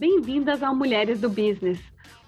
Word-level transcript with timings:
Bem-vindas 0.00 0.62
ao 0.62 0.74
Mulheres 0.74 1.20
do 1.20 1.28
Business, 1.28 1.78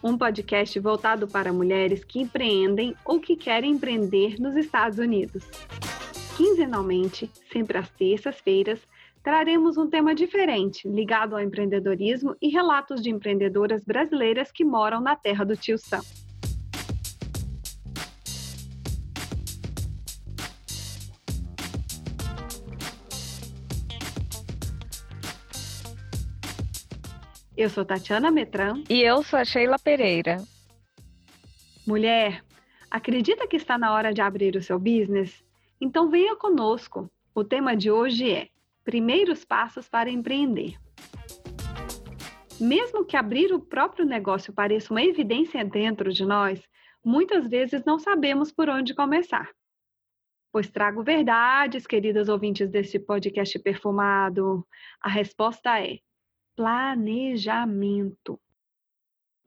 um 0.05 0.19
podcast 0.19 0.79
voltado 0.79 1.27
para 1.27 1.55
mulheres 1.55 2.05
que 2.05 2.21
empreendem 2.21 2.95
ou 3.03 3.19
que 3.19 3.35
querem 3.35 3.73
empreender 3.73 4.39
nos 4.39 4.55
Estados 4.57 4.99
Unidos. 4.99 5.43
Quinzenalmente, 6.37 7.31
sempre 7.51 7.79
às 7.79 7.89
terças-feiras, 7.89 8.79
traremos 9.23 9.79
um 9.79 9.89
tema 9.89 10.15
diferente 10.15 10.87
ligado 10.87 11.35
ao 11.35 11.41
empreendedorismo 11.41 12.37
e 12.43 12.51
relatos 12.51 13.03
de 13.03 13.09
empreendedoras 13.09 13.83
brasileiras 13.83 14.53
que 14.53 14.67
moram 14.67 15.01
na 15.01 15.17
terra 15.17 15.43
do 15.43 15.57
tio 15.57 15.79
Sam. 15.79 16.03
Eu 27.63 27.71
sou 27.71 27.85
Tatiana 27.85 28.29
Metran. 28.29 28.83
E 28.91 29.03
eu 29.03 29.23
sou 29.23 29.39
a 29.39 29.45
Sheila 29.45 29.79
Pereira. 29.79 30.39
Mulher, 31.87 32.43
acredita 32.91 33.47
que 33.47 33.55
está 33.55 33.79
na 33.79 33.95
hora 33.95 34.13
de 34.13 34.21
abrir 34.21 34.57
o 34.57 34.61
seu 34.61 34.81
business? 34.81 35.45
Então 35.81 36.11
venha 36.11 36.35
conosco. 36.35 37.09
O 37.33 37.45
tema 37.45 37.77
de 37.77 37.89
hoje 37.89 38.29
é 38.29 38.49
Primeiros 38.83 39.45
Passos 39.45 39.89
para 39.89 40.11
Empreender. 40.11 40.77
Mesmo 42.61 43.05
que 43.05 43.17
abrir 43.17 43.53
o 43.53 43.61
próprio 43.61 44.05
negócio 44.05 44.53
pareça 44.53 44.93
uma 44.93 45.05
evidência 45.05 45.65
dentro 45.65 46.13
de 46.13 46.25
nós, 46.25 46.61
muitas 47.05 47.47
vezes 47.47 47.85
não 47.85 47.97
sabemos 47.97 48.51
por 48.51 48.69
onde 48.69 48.93
começar. 48.93 49.49
Pois 50.51 50.69
trago 50.69 51.05
verdades, 51.05 51.87
queridas 51.87 52.29
ouvintes 52.29 52.69
deste 52.69 52.99
podcast 52.99 53.57
perfumado. 53.61 54.67
A 55.01 55.09
resposta 55.09 55.81
é 55.81 56.01
planejamento. 56.55 58.39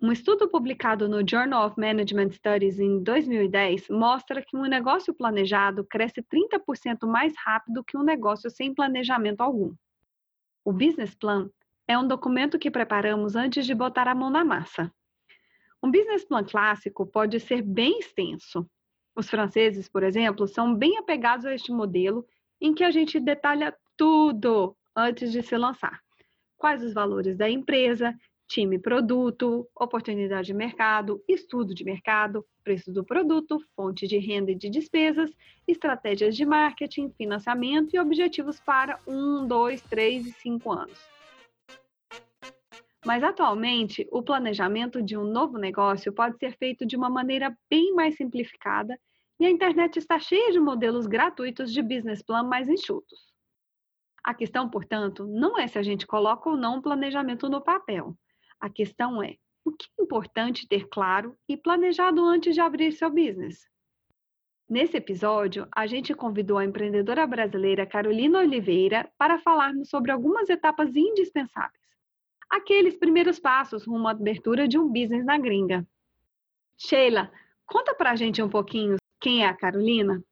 Um 0.02 0.12
estudo 0.12 0.50
publicado 0.50 1.08
no 1.08 1.28
Journal 1.28 1.68
of 1.68 1.80
Management 1.80 2.32
Studies 2.32 2.80
em 2.80 3.02
2010 3.02 3.90
mostra 3.90 4.42
que 4.42 4.58
um 4.58 4.64
negócio 4.64 5.14
planejado 5.14 5.86
cresce 5.86 6.22
30% 6.22 7.08
mais 7.08 7.34
rápido 7.38 7.84
que 7.84 7.98
um 7.98 8.04
negócio 8.04 8.50
sem 8.50 8.74
planejamento 8.74 9.42
algum. 9.42 9.74
O 10.64 10.74
business 10.74 11.16
plan 11.16 11.50
é 11.88 11.98
um 11.98 12.08
documento 12.08 12.60
que 12.60 12.72
preparamos 12.72 13.36
antes 13.36 13.66
de 13.66 13.74
botar 13.74 14.08
a 14.08 14.16
mão 14.16 14.30
na 14.30 14.44
massa. 14.44 14.92
Um 15.82 15.92
business 15.92 16.26
plan 16.26 16.44
clássico 16.44 17.06
pode 17.06 17.40
ser 17.40 17.62
bem 17.62 18.00
extenso. 18.00 18.68
Os 19.16 19.30
franceses, 19.30 19.88
por 19.88 20.04
exemplo, 20.04 20.48
são 20.48 20.76
bem 20.76 20.98
apegados 20.98 21.46
a 21.46 21.54
este 21.54 21.72
modelo 21.72 22.26
em 22.60 22.74
que 22.74 22.84
a 22.84 22.92
gente 22.92 23.20
detalha 23.20 23.76
tudo 23.96 24.76
antes 24.96 25.32
de 25.32 25.42
se 25.42 25.56
lançar 25.56 26.05
quais 26.58 26.84
os 26.84 26.94
valores 26.94 27.38
da 27.38 27.50
empresa, 27.50 28.14
time 28.48 28.78
produto, 28.78 29.68
oportunidade 29.76 30.48
de 30.48 30.54
mercado, 30.54 31.24
estudo 31.28 31.74
de 31.74 31.84
mercado, 31.84 32.46
preço 32.64 32.92
do 32.92 33.04
produto, 33.04 33.60
fonte 33.76 34.08
de 34.08 34.18
renda 34.18 34.52
e 34.52 34.56
de 34.56 34.70
despesas, 34.70 35.32
estratégias 35.68 36.36
de 36.36 36.46
marketing, 36.46 37.12
financiamento 37.12 37.96
e 37.96 38.00
objetivos 38.00 38.60
para 38.60 39.00
um, 39.08 39.48
dois, 39.48 39.82
três 39.82 40.26
e 40.26 40.32
cinco 40.34 40.72
anos. 40.72 41.00
Mas 43.06 43.24
atualmente, 43.24 44.08
o 44.12 44.24
planejamento 44.24 45.02
de 45.02 45.16
um 45.16 45.24
novo 45.24 45.60
negócio 45.60 46.12
pode 46.12 46.40
ser 46.40 46.58
feito 46.58 46.86
de 46.86 46.96
uma 46.96 47.10
maneira 47.10 47.56
bem 47.70 47.94
mais 47.94 48.16
simplificada 48.16 49.00
e 49.40 49.46
a 49.46 49.50
internet 49.50 49.98
está 49.98 50.18
cheia 50.18 50.52
de 50.52 50.60
modelos 50.60 51.06
gratuitos 51.06 51.72
de 51.72 51.84
business 51.84 52.24
plan 52.24 52.44
mais 52.44 52.68
enxutos. 52.68 53.35
A 54.26 54.34
questão, 54.34 54.68
portanto, 54.68 55.28
não 55.28 55.56
é 55.56 55.68
se 55.68 55.78
a 55.78 55.84
gente 55.84 56.08
coloca 56.08 56.50
ou 56.50 56.58
não 56.58 56.78
um 56.78 56.82
planejamento 56.82 57.48
no 57.48 57.62
papel. 57.62 58.18
A 58.60 58.68
questão 58.68 59.22
é 59.22 59.36
o 59.64 59.72
que 59.72 59.86
é 60.00 60.04
importante 60.04 60.68
ter 60.68 60.88
claro 60.90 61.38
e 61.48 61.56
planejado 61.56 62.26
antes 62.26 62.56
de 62.56 62.60
abrir 62.60 62.92
seu 62.92 63.08
business. 63.12 63.70
Nesse 64.68 64.98
episódio, 64.98 65.68
a 65.72 65.86
gente 65.86 66.12
convidou 66.16 66.58
a 66.58 66.66
empreendedora 66.66 67.28
brasileira 67.28 67.86
Carolina 67.86 68.40
Oliveira 68.40 69.08
para 69.16 69.38
falarmos 69.38 69.90
sobre 69.90 70.10
algumas 70.12 70.50
etapas 70.50 70.96
indispensáveis. 70.96 71.86
Aqueles 72.50 72.98
primeiros 72.98 73.40
passos 73.40 73.86
rumo 73.86 74.08
à 74.08 74.12
abertura 74.12 74.68
de 74.68 74.80
um 74.80 74.88
business 74.88 75.24
na 75.24 75.38
gringa. 75.38 75.88
Sheila, 76.76 77.32
conta 77.64 77.94
pra 77.94 78.16
gente 78.16 78.42
um 78.42 78.50
pouquinho 78.50 78.96
quem 79.22 79.44
é 79.44 79.48
a 79.48 79.54
Carolina? 79.54 80.24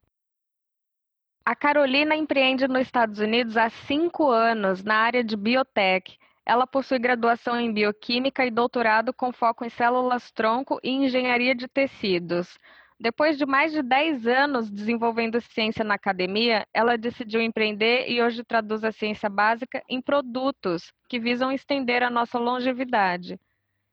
A 1.46 1.54
Carolina 1.54 2.16
empreende 2.16 2.70
nos 2.70 2.84
Estados 2.84 3.20
Unidos 3.20 3.58
há 3.58 3.70
cinco 3.70 4.32
anos 4.32 4.82
na 4.82 4.96
área 4.96 5.22
de 5.22 5.36
biotech. 5.36 6.18
Ela 6.46 6.66
possui 6.66 6.98
graduação 6.98 7.60
em 7.60 7.74
bioquímica 7.74 8.46
e 8.46 8.50
doutorado 8.50 9.14
com 9.14 9.34
foco 9.34 9.66
em 9.66 9.70
células-tronco 9.70 10.80
e 10.82 10.90
engenharia 10.90 11.54
de 11.54 11.68
tecidos. 11.68 12.58
Depois 12.98 13.38
de 13.38 13.46
mais 13.46 13.74
de 13.74 13.82
10 13.82 14.26
anos 14.26 14.72
desenvolvendo 14.72 15.42
ciência 15.42 15.84
na 15.84 15.96
academia, 15.96 16.66
ela 16.74 16.98
decidiu 16.98 17.42
empreender 17.42 18.10
e 18.10 18.22
hoje 18.22 18.42
traduz 18.46 18.82
a 18.86 18.94
ciência 18.94 19.30
básica 19.30 19.84
em 19.90 20.02
produtos 20.02 20.94
que 21.10 21.20
visam 21.20 21.52
estender 21.52 22.04
a 22.04 22.10
nossa 22.10 22.40
longevidade. 22.40 23.38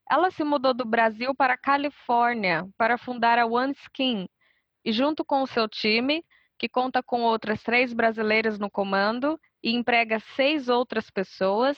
Ela 0.09 0.31
se 0.31 0.45
mudou 0.45 0.73
do 0.73 0.85
Brasil 0.85 1.35
para 1.35 1.55
a 1.55 1.59
Califórnia 1.59 2.69
para 2.79 2.97
fundar 2.97 3.41
a 3.41 3.47
OneSkin 3.47 4.29
e, 4.85 4.93
junto 4.93 5.25
com 5.25 5.43
o 5.43 5.49
seu 5.49 5.69
time, 5.69 6.25
que 6.61 6.69
conta 6.69 7.03
com 7.03 7.23
outras 7.23 7.63
três 7.63 7.95
brasileiras 7.95 8.59
no 8.59 8.71
comando 8.71 9.41
e 9.63 9.75
emprega 9.75 10.21
seis 10.37 10.69
outras 10.69 11.11
pessoas, 11.11 11.75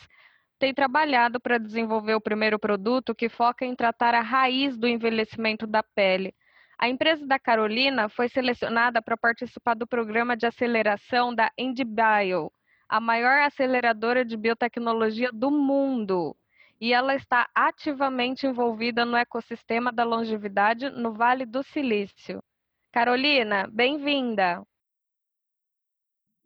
tem 0.59 0.75
trabalhado 0.75 1.39
para 1.39 1.57
desenvolver 1.57 2.17
o 2.17 2.21
primeiro 2.21 2.59
produto 2.59 3.15
que 3.15 3.29
foca 3.29 3.65
em 3.65 3.77
tratar 3.77 4.13
a 4.13 4.21
raiz 4.21 4.77
do 4.77 4.89
envelhecimento 4.89 5.69
da 5.69 5.85
pele. 5.85 6.35
A 6.77 6.89
empresa 6.89 7.25
da 7.25 7.39
Carolina 7.39 8.09
foi 8.09 8.29
selecionada 8.29 9.01
para 9.01 9.17
participar 9.17 9.75
do 9.75 9.87
programa 9.87 10.37
de 10.37 10.47
aceleração 10.47 11.33
da 11.33 11.53
IndieBio, 11.57 12.51
a 12.89 12.99
maior 12.99 13.39
aceleradora 13.43 14.25
de 14.25 14.37
biotecnologia 14.37 15.31
do 15.33 15.49
mundo. 15.49 16.37
E 16.81 16.93
ela 16.93 17.15
está 17.15 17.49
ativamente 17.55 18.49
envolvida 18.49 19.05
no 19.05 19.17
ecossistema 19.17 19.93
da 19.93 20.03
longevidade 20.03 20.91
no 20.91 21.13
Vale 21.13 21.47
do 21.47 21.63
Silício. 21.63 22.43
Carolina, 22.91 23.69
bem-vinda! 23.73 24.67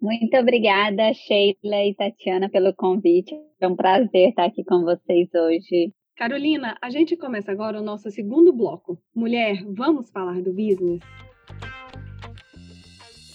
Muito 0.01 0.37
obrigada, 0.37 1.13
Sheila 1.15 1.85
e 1.85 1.95
Tatiana, 1.95 2.49
pelo 2.51 2.75
convite. 2.75 3.35
É 3.61 3.67
um 3.67 3.75
prazer 3.75 4.29
estar 4.29 4.45
aqui 4.45 4.63
com 4.65 4.83
vocês 4.83 5.29
hoje. 5.35 5.93
Carolina, 6.17 6.77
a 6.81 6.91
gente 6.91 7.17
começa 7.17 7.51
agora 7.53 7.81
o 7.81 7.85
nosso 7.85 8.11
segundo 8.11 8.53
bloco. 8.53 8.99
Mulher, 9.15 9.63
vamos 9.67 10.11
falar 10.11 10.41
do 10.43 10.53
business? 10.53 11.01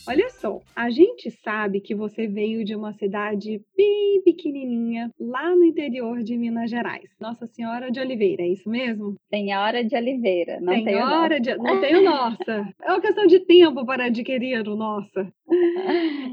Olha 0.07 0.29
só, 0.29 0.59
a 0.75 0.89
gente 0.89 1.29
sabe 1.29 1.79
que 1.79 1.94
você 1.94 2.28
veio 2.28 2.66
de 2.66 2.75
uma 2.75 2.91
cidade 2.94 3.62
bem 3.78 4.22
pequenininha, 4.23 5.12
lá 5.19 5.56
no 5.56 5.63
interior 5.63 6.23
de 6.23 6.35
Minas 6.38 6.69
Gerais. 6.69 7.09
Nossa 7.19 7.45
Senhora 7.45 7.91
de 7.91 8.00
Oliveira, 8.00 8.41
é 8.41 8.47
isso 8.47 8.69
mesmo? 8.69 9.16
Senhora 9.29 9.84
de 9.84 9.95
Oliveira, 9.95 10.59
não 10.59 10.73
Senhora 10.73 10.85
tenho 10.88 11.06
nossa. 11.06 11.39
De... 11.39 11.57
Não 11.57 11.81
tenho 11.81 12.03
nossa. 12.03 12.73
É 12.81 12.91
uma 12.91 13.01
questão 13.01 13.28
de 13.28 13.39
tempo 13.41 13.85
para 13.85 14.06
adquirir 14.06 14.67
o 14.67 14.75
nossa. 14.75 15.31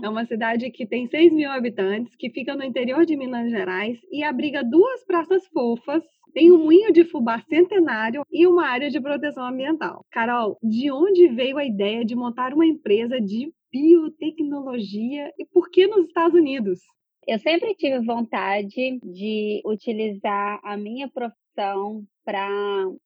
É 0.03 0.09
uma 0.09 0.25
cidade 0.25 0.71
que 0.71 0.87
tem 0.87 1.07
6 1.07 1.33
mil 1.33 1.51
habitantes, 1.51 2.15
que 2.17 2.31
fica 2.31 2.55
no 2.55 2.65
interior 2.65 3.05
de 3.05 3.17
Minas 3.17 3.51
Gerais 3.51 3.99
e 4.11 4.23
abriga 4.23 4.63
duas 4.63 5.05
praças 5.05 5.47
fofas 5.49 6.03
tem 6.33 6.53
um 6.53 6.59
moinho 6.59 6.93
de 6.93 7.05
fubá 7.05 7.41
centenário 7.49 8.23
e 8.31 8.47
uma 8.47 8.67
área 8.67 8.91
de 8.91 9.01
proteção 9.01 9.45
ambiental. 9.45 10.05
Carol, 10.11 10.57
de 10.63 10.91
onde 10.91 11.27
veio 11.27 11.59
a 11.59 11.65
ideia 11.65 12.05
de 12.05 12.15
montar 12.15 12.53
uma 12.53 12.67
empresa 12.67 13.21
de 13.21 13.53
biotecnologia 13.73 15.33
e 15.39 15.45
por 15.47 15.71
que 15.71 15.87
nos 15.87 16.07
Estados 16.07 16.39
Unidos? 16.39 16.81
Eu 17.27 17.39
sempre 17.39 17.75
tive 17.75 18.05
vontade 18.05 18.99
de 19.03 19.63
utilizar 19.65 20.61
a 20.65 20.77
minha 20.77 21.09
profissão 21.11 22.05
para 22.29 22.47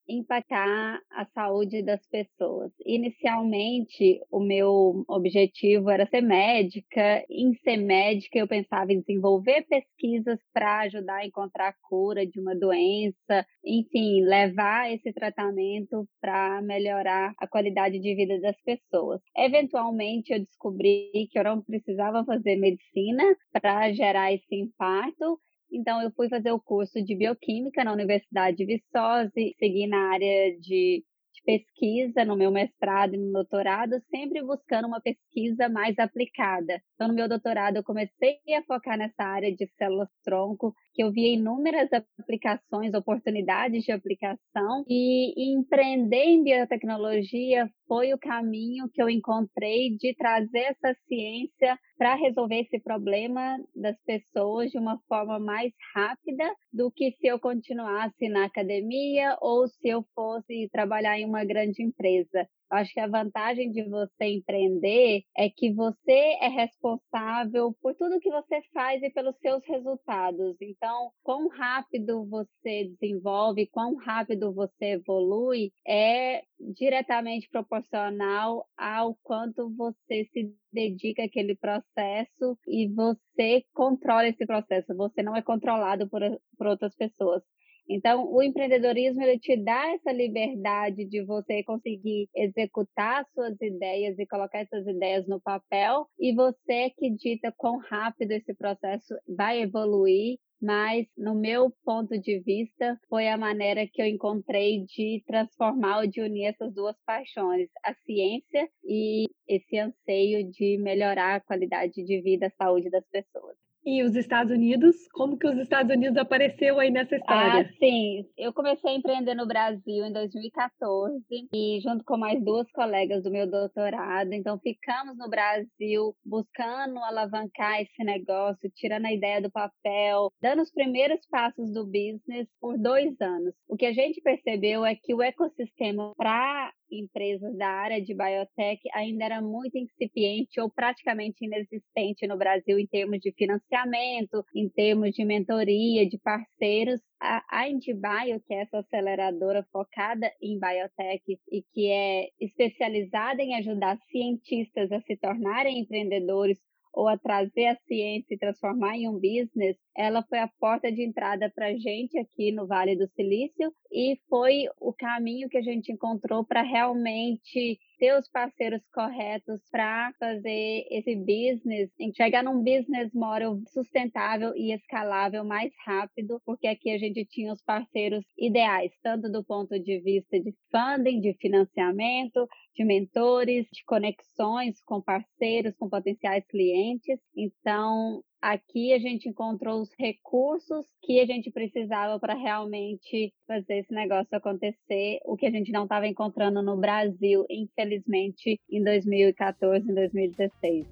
impactar 0.09 1.01
a 1.13 1.25
saúde 1.27 1.81
das 1.85 2.05
pessoas. 2.09 2.73
Inicialmente, 2.85 4.19
o 4.29 4.41
meu 4.41 5.05
objetivo 5.09 5.91
era 5.91 6.09
ser 6.09 6.23
médica. 6.23 7.25
Em 7.31 7.55
ser 7.63 7.77
médica, 7.77 8.41
eu 8.41 8.49
pensava 8.49 8.93
em 8.93 8.99
desenvolver 8.99 9.65
pesquisas 9.69 10.41
para 10.53 10.81
ajudar 10.81 11.19
a 11.19 11.25
encontrar 11.25 11.69
a 11.69 11.75
cura 11.89 12.27
de 12.27 12.41
uma 12.41 12.57
doença, 12.57 13.47
enfim, 13.65 14.25
levar 14.25 14.93
esse 14.93 15.13
tratamento 15.13 16.05
para 16.21 16.61
melhorar 16.61 17.33
a 17.39 17.47
qualidade 17.47 18.01
de 18.01 18.17
vida 18.17 18.41
das 18.41 18.61
pessoas. 18.63 19.21
Eventualmente, 19.37 20.33
eu 20.33 20.41
descobri 20.41 21.29
que 21.31 21.39
eu 21.39 21.45
não 21.45 21.63
precisava 21.63 22.25
fazer 22.25 22.57
medicina 22.57 23.23
para 23.53 23.93
gerar 23.93 24.33
esse 24.33 24.53
impacto 24.57 25.39
então, 25.73 26.03
eu 26.03 26.11
fui 26.13 26.29
fazer 26.29 26.53
o 26.53 26.61
curso 26.61 27.03
de 27.03 27.15
bioquímica 27.17 27.83
na 27.83 27.93
Universidade 27.93 28.59
de 28.59 28.67
Viçosa, 28.67 29.31
segui 29.59 29.87
na 29.87 30.13
área 30.13 30.59
de, 30.61 30.61
de 30.61 31.05
pesquisa 31.45 32.25
no 32.25 32.37
meu 32.37 32.51
mestrado 32.51 33.15
e 33.15 33.19
no 33.19 33.33
doutorado, 33.33 34.01
sempre 34.11 34.43
buscando 34.43 34.87
uma 34.89 35.01
pesquisa 35.01 35.69
mais 35.69 35.99
aplicada. 35.99 36.81
Então, 36.95 37.09
no 37.09 37.15
meu 37.15 37.29
doutorado, 37.29 37.77
eu 37.77 37.85
comecei 37.85 38.39
a 38.57 38.63
focar 38.63 38.97
nessa 38.97 39.23
área 39.23 39.55
de 39.55 39.67
células-tronco, 39.77 40.73
que 40.95 41.03
eu 41.03 41.11
via 41.11 41.35
inúmeras 41.35 41.89
aplicações, 42.19 42.95
oportunidades 42.95 43.85
de 43.85 43.93
aplicação, 43.93 44.85
e 44.89 45.55
empreender 45.55 46.25
em 46.25 46.45
biotecnologia 46.45 47.69
foi 47.87 48.13
o 48.13 48.19
caminho 48.19 48.89
que 48.93 49.03
eu 49.03 49.09
encontrei 49.09 49.97
de 49.97 50.15
trazer 50.17 50.61
essa 50.71 50.95
ciência 51.07 51.79
para 51.99 52.15
resolver 52.15 52.61
esse 52.61 52.81
problema 52.81 53.59
das 53.77 53.97
pessoas 54.05 54.71
de 54.71 54.79
uma 54.79 54.99
forma 55.07 55.39
mais 55.39 55.73
rápida 55.95 56.45
do 56.73 56.91
que 56.91 57.13
se 57.13 57.27
eu 57.27 57.39
continuasse 57.39 58.29
na 58.29 58.47
academia 58.47 59.37
ou 59.41 59.69
se 59.69 59.89
eu 59.89 60.03
fosse 60.15 60.69
trabalhar 60.73 61.19
em 61.19 61.31
uma 61.33 61.45
grande 61.45 61.83
empresa. 61.83 62.49
Eu 62.71 62.79
acho 62.79 62.93
que 62.93 63.01
a 63.01 63.07
vantagem 63.07 63.71
de 63.71 63.83
você 63.89 64.25
empreender 64.25 65.23
é 65.37 65.51
que 65.51 65.73
você 65.75 66.39
é 66.41 66.49
responsável 66.49 67.77
por 67.83 67.95
tudo 67.95 68.19
que 68.19 68.31
você 68.31 68.63
faz 68.73 69.03
e 69.03 69.11
pelos 69.11 69.37
seus 69.41 69.63
resultados. 69.67 70.57
Então, 70.61 71.11
quão 71.23 71.49
rápido 71.49 72.27
você 72.27 72.91
desenvolve, 72.99 73.67
quão 73.67 73.97
rápido 73.97 74.55
você 74.55 74.93
evolui, 74.93 75.71
é 75.87 76.43
diretamente 76.59 77.49
proporcional 77.51 78.67
ao 78.77 79.17
quanto 79.23 79.69
você 79.77 80.25
se 80.33 80.55
dedica 80.73 81.25
àquele 81.25 81.55
processo 81.57 82.59
e 82.67 82.89
você 82.89 83.65
controla 83.75 84.29
esse 84.29 84.47
processo. 84.47 84.97
Você 84.97 85.23
não 85.23 85.37
é 85.37 85.43
controlado 85.43 86.09
por, 86.09 86.23
por 86.57 86.67
outras 86.67 86.95
pessoas. 86.95 87.43
Então, 87.89 88.33
o 88.33 88.43
empreendedorismo 88.43 89.23
ele 89.23 89.39
te 89.39 89.57
dá 89.57 89.93
essa 89.93 90.13
liberdade 90.13 91.05
de 91.05 91.25
você 91.25 91.63
conseguir 91.65 92.29
executar 92.35 93.27
suas 93.35 93.61
ideias 93.61 94.19
e 94.19 94.27
colocar 94.27 94.61
essas 94.61 94.87
ideias 94.87 95.27
no 95.27 95.41
papel, 95.41 96.07
e 96.19 96.35
você 96.35 96.91
que 96.97 97.11
dita 97.11 97.53
quão 97.57 97.79
rápido 97.79 98.33
esse 98.33 98.55
processo 98.55 99.15
vai 99.29 99.63
evoluir 99.63 100.39
mas 100.63 101.09
no 101.19 101.35
meu 101.35 101.73
ponto 101.85 102.17
de 102.21 102.39
vista 102.39 102.97
foi 103.09 103.27
a 103.27 103.37
maneira 103.37 103.85
que 103.93 104.01
eu 104.01 104.07
encontrei 104.07 104.85
de 104.85 105.21
transformar 105.27 106.03
ou 106.03 106.07
de 106.07 106.21
unir 106.21 106.45
essas 106.45 106.73
duas 106.73 106.97
paixões, 107.05 107.69
a 107.85 107.93
ciência 107.95 108.69
e 108.85 109.27
esse 109.49 109.77
anseio 109.77 110.49
de 110.49 110.79
melhorar 110.79 111.35
a 111.35 111.41
qualidade 111.41 112.05
de 112.05 112.21
vida, 112.23 112.47
a 112.47 112.65
saúde 112.65 112.89
das 112.91 113.05
pessoas. 113.09 113.57
E 113.85 114.03
os 114.05 114.15
Estados 114.15 114.53
Unidos? 114.53 114.97
Como 115.13 115.37
que 115.37 115.47
os 115.47 115.59
Estados 115.59 115.95
Unidos 115.95 116.17
apareceu 116.17 116.79
aí 116.79 116.91
nessa 116.91 117.17
história? 117.17 117.69
Ah, 117.69 117.73
sim. 117.79 118.25
Eu 118.37 118.53
comecei 118.53 118.91
a 118.91 118.95
empreender 118.95 119.35
no 119.35 119.47
Brasil 119.47 120.05
em 120.05 120.13
2014 120.13 121.23
e 121.53 121.81
junto 121.83 122.05
com 122.05 122.17
mais 122.17 122.43
duas 122.45 122.71
colegas 122.71 123.25
do 123.25 123.31
meu 123.31 123.51
doutorado. 123.51 124.33
Então 124.33 124.59
ficamos 124.61 125.19
no 125.19 125.29
Brasil 125.29 126.15
buscando 126.25 126.99
alavancar 126.99 127.81
esse 127.81 128.05
negócio, 128.05 128.71
tirando 128.77 129.07
a 129.07 129.13
ideia 129.13 129.43
do 129.43 129.51
papel, 129.51 130.31
dando 130.41 130.63
os 130.63 130.71
primeiros 130.71 131.21
passos 131.29 131.73
do 131.73 131.85
business 131.85 132.47
por 132.61 132.79
dois 132.79 133.21
anos. 133.21 133.53
O 133.69 133.77
que 133.77 133.87
a 133.87 133.93
gente 133.93 134.21
percebeu 134.21 134.85
é 134.87 134.95
que 134.95 135.13
o 135.13 135.23
ecossistema 135.23 136.13
para 136.17 136.73
empresas 136.93 137.57
da 137.57 137.69
área 137.69 138.01
de 138.01 138.15
biotech 138.15 138.81
ainda 138.93 139.25
era 139.25 139.41
muito 139.41 139.77
incipiente 139.77 140.61
ou 140.61 140.71
praticamente 140.71 141.45
inexistente 141.45 142.27
no 142.27 142.37
Brasil 142.37 142.79
em 142.79 142.87
termos 142.87 143.19
de 143.21 143.33
financiamento, 143.33 144.45
em 144.55 144.69
termos 144.69 145.13
de 145.13 145.25
mentoria, 145.25 146.09
de 146.09 146.19
parceiros. 146.19 147.01
A, 147.21 147.69
IndBio, 147.69 148.41
que 148.45 148.53
é 148.53 148.63
essa 148.63 148.79
aceleradora 148.81 149.65
focada 149.71 150.29
em 150.43 150.59
biotech 150.59 151.39
e 151.53 151.63
que 151.73 151.89
é 151.89 152.29
especializada 152.41 153.41
em 153.43 153.55
ajudar 153.55 153.97
cientistas 154.11 154.91
a 154.91 155.01
se 155.03 155.17
tornarem 155.17 155.79
empreendedores 155.79 156.59
ou 156.93 157.09
a 157.09 157.17
trazer 157.17 157.67
a 157.67 157.77
ciência 157.87 158.35
e 158.35 158.39
transformar 158.39 158.97
em 158.97 159.09
um 159.09 159.15
business, 159.15 159.77
ela 159.97 160.23
foi 160.29 160.39
a 160.39 160.51
porta 160.61 160.93
de 160.93 161.03
entrada 161.03 161.51
para 161.55 161.69
a 161.69 161.77
gente 161.77 162.19
aqui 162.19 162.53
no 162.53 162.67
Vale 162.67 162.97
do 162.97 163.09
Silício 163.09 163.73
e 163.91 164.19
foi 164.29 164.65
o 164.81 164.93
caminho 164.93 165.49
que 165.49 165.59
a 165.59 165.63
gente 165.63 165.93
encontrou 165.93 166.45
para 166.45 166.63
realmente 166.63 167.79
ter 168.03 168.19
os 168.19 168.29
parceiros 168.29 168.83
corretos 168.93 169.61
para 169.71 170.13
fazer 170.19 170.85
esse 170.91 171.15
business, 171.15 171.89
chegar 172.17 172.43
num 172.43 172.59
business 172.59 173.15
model 173.15 173.63
sustentável 173.69 174.53
e 174.57 174.75
escalável 174.75 175.45
mais 175.45 175.73
rápido, 175.87 176.43
porque 176.45 176.67
aqui 176.67 176.91
a 176.91 176.99
gente 176.99 177.25
tinha 177.27 177.53
os 177.53 177.63
parceiros 177.63 178.25
ideais, 178.37 178.91
tanto 179.05 179.31
do 179.31 179.45
ponto 179.45 179.79
de 179.79 180.01
vista 180.01 180.41
de 180.41 180.53
funding, 180.73 181.21
de 181.21 181.33
financiamento, 181.35 182.49
de 182.75 182.85
mentores, 182.85 183.69
de 183.73 183.85
conexões 183.85 184.83
com 184.83 185.01
parceiros, 185.01 185.77
com 185.77 185.89
potenciais 185.89 186.45
clientes. 186.49 187.21
Então, 187.37 188.21
aqui 188.43 188.93
a 188.93 188.99
gente 188.99 189.29
encontrou 189.29 189.81
os 189.81 189.91
recursos 189.97 190.85
que 191.01 191.21
a 191.21 191.27
gente 191.27 191.49
precisava 191.53 192.19
para 192.19 192.35
realmente 192.35 193.33
fazer 193.47 193.79
esse 193.79 193.95
negócio 193.95 194.37
acontecer, 194.37 195.21
o 195.25 195.37
que 195.37 195.47
a 195.47 195.51
gente 195.51 195.71
não 195.71 195.85
estava 195.85 196.09
encontrando 196.09 196.61
no 196.61 196.77
Brasil, 196.77 197.47
infelizmente, 197.49 198.61
em 198.69 198.83
2014 198.83 199.89
e 199.89 199.95
2016. 199.95 200.87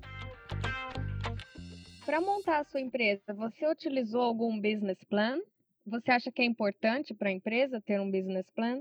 Para 2.06 2.20
montar 2.20 2.60
a 2.60 2.64
sua 2.64 2.80
empresa, 2.80 3.34
você 3.34 3.68
utilizou 3.68 4.22
algum 4.22 4.60
business 4.60 5.02
plan? 5.08 5.38
Você 5.86 6.12
acha 6.12 6.30
que 6.30 6.42
é 6.42 6.44
importante 6.44 7.12
para 7.12 7.30
a 7.30 7.32
empresa 7.32 7.82
ter 7.84 8.00
um 8.00 8.10
business 8.10 8.48
plan? 8.54 8.80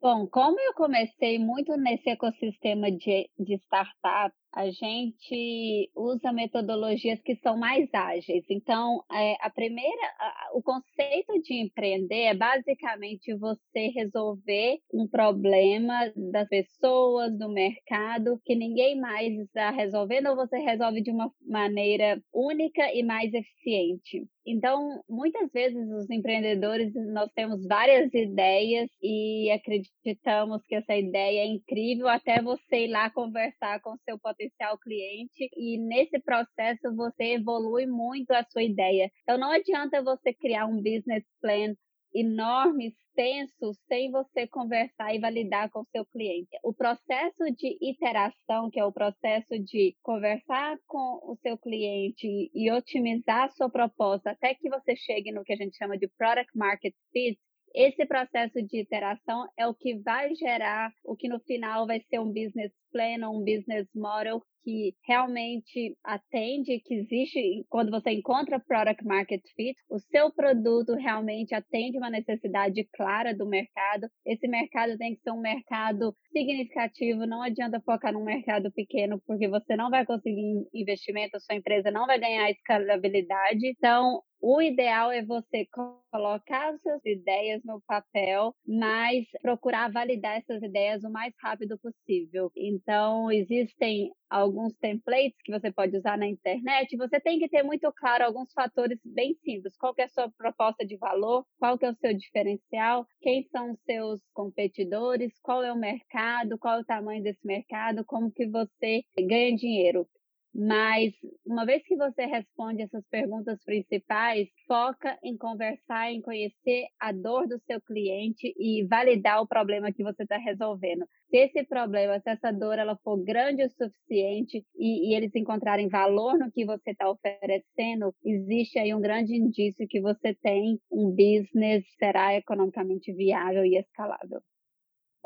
Bom, 0.00 0.28
como 0.28 0.60
eu 0.60 0.72
comecei 0.74 1.40
muito 1.40 1.76
nesse 1.76 2.08
ecossistema 2.08 2.88
de, 2.88 3.28
de 3.36 3.54
startup, 3.54 4.32
a 4.58 4.72
gente 4.72 5.88
usa 5.94 6.32
metodologias 6.32 7.22
que 7.22 7.36
são 7.36 7.56
mais 7.56 7.88
ágeis. 7.94 8.44
Então, 8.50 9.04
é, 9.12 9.36
a 9.40 9.48
primeira, 9.48 10.02
a, 10.18 10.50
o 10.54 10.60
conceito 10.60 11.40
de 11.44 11.62
empreender 11.62 12.24
é 12.24 12.34
basicamente 12.34 13.32
você 13.36 13.86
resolver 13.94 14.78
um 14.92 15.06
problema 15.06 16.12
das 16.32 16.48
pessoas, 16.48 17.38
do 17.38 17.48
mercado, 17.48 18.40
que 18.44 18.56
ninguém 18.56 18.98
mais 19.00 19.32
está 19.38 19.70
resolvendo, 19.70 20.30
ou 20.30 20.34
você 20.34 20.58
resolve 20.58 21.02
de 21.02 21.12
uma 21.12 21.32
maneira 21.46 22.20
única 22.34 22.92
e 22.92 23.04
mais 23.04 23.32
eficiente. 23.32 24.26
Então, 24.44 25.04
muitas 25.08 25.52
vezes 25.52 25.86
os 25.90 26.08
empreendedores 26.10 26.92
nós 27.12 27.30
temos 27.32 27.66
várias 27.66 28.12
ideias 28.14 28.88
e 29.02 29.50
acreditamos 29.50 30.64
que 30.66 30.74
essa 30.74 30.96
ideia 30.96 31.40
é 31.40 31.46
incrível 31.46 32.08
até 32.08 32.40
você 32.42 32.86
ir 32.86 32.88
lá 32.88 33.10
conversar 33.10 33.80
com 33.82 33.94
seu 33.98 34.18
potencial 34.18 34.47
cliente 34.82 35.48
e 35.56 35.78
nesse 35.78 36.18
processo 36.20 36.94
você 36.94 37.34
evolui 37.34 37.86
muito 37.86 38.30
a 38.32 38.44
sua 38.44 38.62
ideia. 38.62 39.10
Então, 39.22 39.38
não 39.38 39.50
adianta 39.50 40.02
você 40.02 40.32
criar 40.32 40.66
um 40.66 40.76
business 40.76 41.24
plan 41.40 41.74
enorme, 42.14 42.88
extenso, 42.88 43.72
sem 43.86 44.10
você 44.10 44.46
conversar 44.46 45.14
e 45.14 45.18
validar 45.18 45.70
com 45.70 45.80
o 45.80 45.86
seu 45.92 46.04
cliente. 46.06 46.48
O 46.62 46.72
processo 46.72 47.44
de 47.56 47.76
iteração, 47.80 48.70
que 48.70 48.80
é 48.80 48.84
o 48.84 48.92
processo 48.92 49.58
de 49.58 49.94
conversar 50.02 50.78
com 50.86 51.20
o 51.22 51.36
seu 51.42 51.58
cliente 51.58 52.50
e 52.54 52.70
otimizar 52.72 53.44
a 53.44 53.50
sua 53.50 53.70
proposta 53.70 54.30
até 54.30 54.54
que 54.54 54.68
você 54.68 54.96
chegue 54.96 55.32
no 55.32 55.44
que 55.44 55.52
a 55.52 55.56
gente 55.56 55.76
chama 55.76 55.98
de 55.98 56.08
product 56.16 56.56
market 56.56 56.94
fit, 57.12 57.38
esse 57.74 58.04
processo 58.06 58.62
de 58.62 58.80
iteração 58.80 59.48
é 59.56 59.66
o 59.66 59.74
que 59.74 59.98
vai 59.98 60.34
gerar 60.34 60.92
o 61.04 61.16
que 61.16 61.28
no 61.28 61.40
final 61.40 61.86
vai 61.86 62.00
ser 62.08 62.18
um 62.18 62.32
business 62.32 62.72
plan, 62.92 63.28
um 63.28 63.40
business 63.40 63.86
model 63.94 64.42
que 64.62 64.94
realmente 65.06 65.96
atende, 66.04 66.80
que 66.84 66.94
existe 66.94 67.64
quando 67.68 67.90
você 67.90 68.10
encontra 68.10 68.60
product 68.60 69.04
market 69.04 69.42
fit, 69.56 69.76
o 69.88 69.98
seu 69.98 70.32
produto 70.32 70.94
realmente 70.94 71.54
atende 71.54 71.98
uma 71.98 72.10
necessidade 72.10 72.88
clara 72.94 73.34
do 73.34 73.46
mercado. 73.46 74.08
Esse 74.26 74.46
mercado 74.48 74.96
tem 74.98 75.14
que 75.14 75.22
ser 75.22 75.30
um 75.30 75.40
mercado 75.40 76.14
significativo, 76.32 77.26
não 77.26 77.42
adianta 77.42 77.80
focar 77.84 78.12
num 78.12 78.24
mercado 78.24 78.70
pequeno, 78.72 79.20
porque 79.26 79.48
você 79.48 79.76
não 79.76 79.90
vai 79.90 80.04
conseguir 80.04 80.66
investimento, 80.74 81.36
a 81.36 81.40
sua 81.40 81.56
empresa 81.56 81.90
não 81.90 82.06
vai 82.06 82.18
ganhar 82.18 82.50
escalabilidade. 82.50 83.66
Então, 83.66 84.22
o 84.40 84.62
ideal 84.62 85.10
é 85.10 85.24
você 85.24 85.66
colocar 86.12 86.74
as 86.74 86.80
suas 86.80 87.04
ideias 87.04 87.60
no 87.64 87.80
papel, 87.86 88.54
mas 88.66 89.26
procurar 89.42 89.90
validar 89.90 90.38
essas 90.38 90.62
ideias 90.62 91.02
o 91.02 91.10
mais 91.10 91.34
rápido 91.42 91.76
possível. 91.78 92.50
Então, 92.56 93.32
existem 93.32 94.12
alguns 94.30 94.74
templates 94.76 95.40
que 95.42 95.52
você 95.52 95.72
pode 95.72 95.96
usar 95.96 96.18
na 96.18 96.26
internet. 96.26 96.96
Você 96.96 97.20
tem 97.20 97.38
que 97.38 97.48
ter 97.48 97.62
muito 97.62 97.90
claro 97.92 98.24
alguns 98.24 98.52
fatores 98.52 98.98
bem 99.04 99.34
simples. 99.44 99.76
Qual 99.76 99.94
é 99.98 100.04
a 100.04 100.08
sua 100.08 100.30
proposta 100.30 100.84
de 100.84 100.96
valor? 100.96 101.44
Qual 101.58 101.78
é 101.80 101.90
o 101.90 101.94
seu 101.94 102.14
diferencial? 102.14 103.06
Quem 103.20 103.42
são 103.44 103.72
os 103.72 103.78
seus 103.84 104.20
competidores? 104.32 105.32
Qual 105.42 105.62
é 105.62 105.72
o 105.72 105.78
mercado? 105.78 106.58
Qual 106.58 106.78
é 106.78 106.80
o 106.80 106.84
tamanho 106.84 107.22
desse 107.22 107.46
mercado? 107.46 108.04
Como 108.04 108.30
que 108.30 108.46
você 108.46 109.02
ganha 109.18 109.54
dinheiro? 109.56 110.06
Mas 110.54 111.12
uma 111.46 111.64
vez 111.64 111.82
que 111.84 111.96
você 111.96 112.24
responde 112.24 112.82
essas 112.82 113.04
perguntas 113.10 113.62
principais, 113.64 114.48
foca 114.66 115.18
em 115.22 115.36
conversar, 115.36 116.10
em 116.12 116.20
conhecer 116.20 116.86
a 116.98 117.12
dor 117.12 117.46
do 117.46 117.60
seu 117.60 117.80
cliente 117.80 118.52
e 118.58 118.84
validar 118.86 119.40
o 119.40 119.46
problema 119.46 119.92
que 119.92 120.02
você 120.02 120.22
está 120.22 120.36
resolvendo. 120.36 121.04
Se 121.30 121.36
esse 121.36 121.64
problema, 121.64 122.18
se 122.20 122.30
essa 122.30 122.50
dor 122.50 122.78
ela 122.78 122.96
for 123.04 123.22
grande 123.22 123.64
o 123.64 123.70
suficiente 123.70 124.64
e, 124.76 125.10
e 125.10 125.14
eles 125.14 125.34
encontrarem 125.34 125.88
valor 125.88 126.38
no 126.38 126.50
que 126.50 126.64
você 126.64 126.90
está 126.90 127.08
oferecendo, 127.08 128.14
existe 128.24 128.78
aí 128.78 128.94
um 128.94 129.00
grande 129.00 129.36
indício 129.36 129.86
que 129.88 130.00
você 130.00 130.34
tem 130.34 130.80
um 130.90 131.10
business 131.10 131.84
será 131.98 132.34
economicamente 132.34 133.12
viável 133.12 133.64
e 133.64 133.76
escalável. 133.76 134.40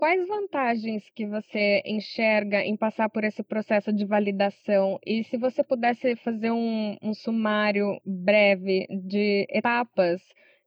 Quais 0.03 0.27
vantagens 0.27 1.09
que 1.11 1.25
você 1.25 1.81
enxerga 1.87 2.61
em 2.65 2.77
passar 2.77 3.09
por 3.09 3.23
esse 3.23 3.41
processo 3.41 3.93
de 3.93 4.05
validação? 4.05 4.99
E 5.07 5.23
se 5.23 5.37
você 5.37 5.63
pudesse 5.63 6.17
fazer 6.17 6.51
um, 6.51 6.97
um 7.01 7.15
sumário 7.15 8.01
breve 8.05 8.89
de 8.91 9.47
etapas 9.49 10.21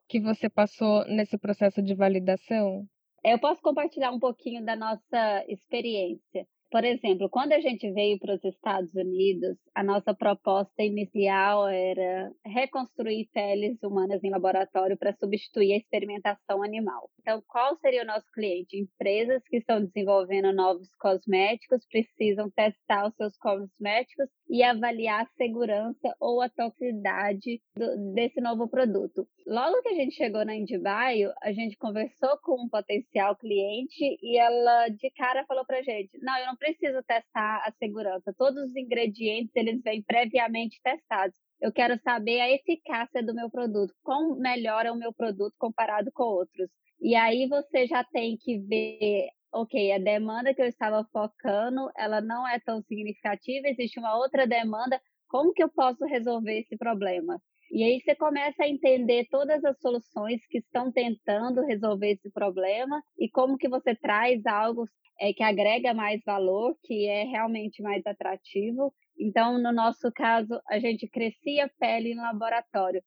que 0.07 0.21
você 0.21 0.49
passou 0.49 1.03
nesse 1.07 1.37
processo 1.37 1.81
de 1.81 1.93
validação? 1.93 2.85
Eu 3.25 3.37
posso 3.37 3.61
compartilhar 3.61 4.09
um 4.11 4.19
pouquinho 4.21 4.63
da 4.63 4.73
nossa 4.73 5.43
experiência. 5.49 6.47
Por 6.71 6.83
exemplo, 6.83 7.29
quando 7.29 7.53
a 7.53 7.59
gente 7.59 7.89
veio 7.91 8.19
para 8.19 8.35
os 8.35 8.43
Estados 8.43 8.93
Unidos, 8.93 9.57
a 9.73 9.83
nossa 9.83 10.13
proposta 10.13 10.83
inicial 10.83 11.67
era 11.67 12.31
reconstruir 12.45 13.29
peles 13.33 13.81
humanas 13.83 14.23
em 14.23 14.29
laboratório 14.29 14.97
para 14.97 15.13
substituir 15.13 15.73
a 15.73 15.77
experimentação 15.77 16.63
animal. 16.63 17.09
Então, 17.21 17.41
qual 17.47 17.77
seria 17.77 18.03
o 18.03 18.05
nosso 18.05 18.29
cliente? 18.33 18.77
Empresas 18.77 19.41
que 19.47 19.57
estão 19.57 19.83
desenvolvendo 19.83 20.53
novos 20.53 20.89
cosméticos 20.95 21.85
precisam 21.87 22.49
testar 22.49 23.07
os 23.07 23.15
seus 23.15 23.37
cosméticos 23.37 24.29
e 24.49 24.63
avaliar 24.63 25.23
a 25.23 25.29
segurança 25.37 26.15
ou 26.19 26.41
a 26.41 26.49
toxicidade 26.49 27.61
do, 27.75 28.13
desse 28.13 28.39
novo 28.41 28.67
produto. 28.67 29.27
Logo 29.47 29.81
que 29.81 29.89
a 29.89 29.93
gente 29.93 30.15
chegou 30.15 30.45
na 30.45 30.55
Indibio, 30.55 31.31
a 31.41 31.51
gente 31.51 31.77
conversou 31.77 32.37
com 32.41 32.63
um 32.63 32.69
potencial 32.69 33.35
cliente 33.35 34.17
e 34.21 34.37
ela 34.37 34.89
de 34.89 35.09
cara 35.11 35.45
falou 35.45 35.65
para 35.65 35.81
gente: 35.81 36.17
não, 36.21 36.37
eu 36.37 36.45
não 36.47 36.54
preciso 36.55 37.01
testar 37.03 37.63
a 37.65 37.71
segurança. 37.79 38.33
Todos 38.37 38.69
os 38.69 38.75
ingredientes 38.75 39.55
eles 39.55 39.81
vêm 39.81 40.03
previamente 40.03 40.79
testados. 40.83 41.35
Eu 41.61 41.71
quero 41.71 41.99
saber 42.03 42.41
a 42.41 42.51
eficácia 42.51 43.23
do 43.23 43.33
meu 43.33 43.49
produto, 43.49 43.93
quão 44.03 44.35
melhor 44.37 44.85
é 44.85 44.91
o 44.91 44.97
meu 44.97 45.13
produto 45.13 45.53
comparado 45.57 46.11
com 46.13 46.23
outros. 46.23 46.69
E 47.01 47.15
aí 47.15 47.47
você 47.47 47.87
já 47.87 48.03
tem 48.03 48.37
que 48.37 48.59
ver 48.59 49.29
ok, 49.55 49.93
a 49.93 49.97
demanda 49.97 50.53
que 50.53 50.61
eu 50.61 50.67
estava 50.67 51.07
focando, 51.13 51.89
ela 51.97 52.19
não 52.19 52.45
é 52.47 52.59
tão 52.59 52.81
significativa, 52.81 53.69
existe 53.69 53.97
uma 53.97 54.17
outra 54.17 54.45
demanda, 54.45 54.99
como 55.29 55.53
que 55.53 55.63
eu 55.63 55.69
posso 55.69 56.03
resolver 56.05 56.59
esse 56.59 56.77
problema? 56.77 57.41
E 57.75 57.83
aí 57.83 57.99
você 57.99 58.15
começa 58.15 58.63
a 58.63 58.69
entender 58.69 59.27
todas 59.29 59.61
as 59.65 59.77
soluções 59.81 60.39
que 60.47 60.59
estão 60.59 60.93
tentando 60.93 61.59
resolver 61.59 62.11
esse 62.11 62.31
problema 62.31 63.03
e 63.19 63.29
como 63.29 63.57
que 63.57 63.67
você 63.67 63.93
traz 63.93 64.45
algo 64.45 64.87
é, 65.19 65.33
que 65.33 65.43
agrega 65.43 65.93
mais 65.93 66.21
valor, 66.25 66.73
que 66.85 67.05
é 67.05 67.25
realmente 67.25 67.83
mais 67.83 68.01
atrativo. 68.05 68.93
Então, 69.19 69.61
no 69.61 69.73
nosso 69.73 70.09
caso, 70.13 70.57
a 70.69 70.79
gente 70.79 71.05
crescia 71.09 71.69
pele 71.77 72.13
em 72.13 72.15
laboratório. 72.15 73.03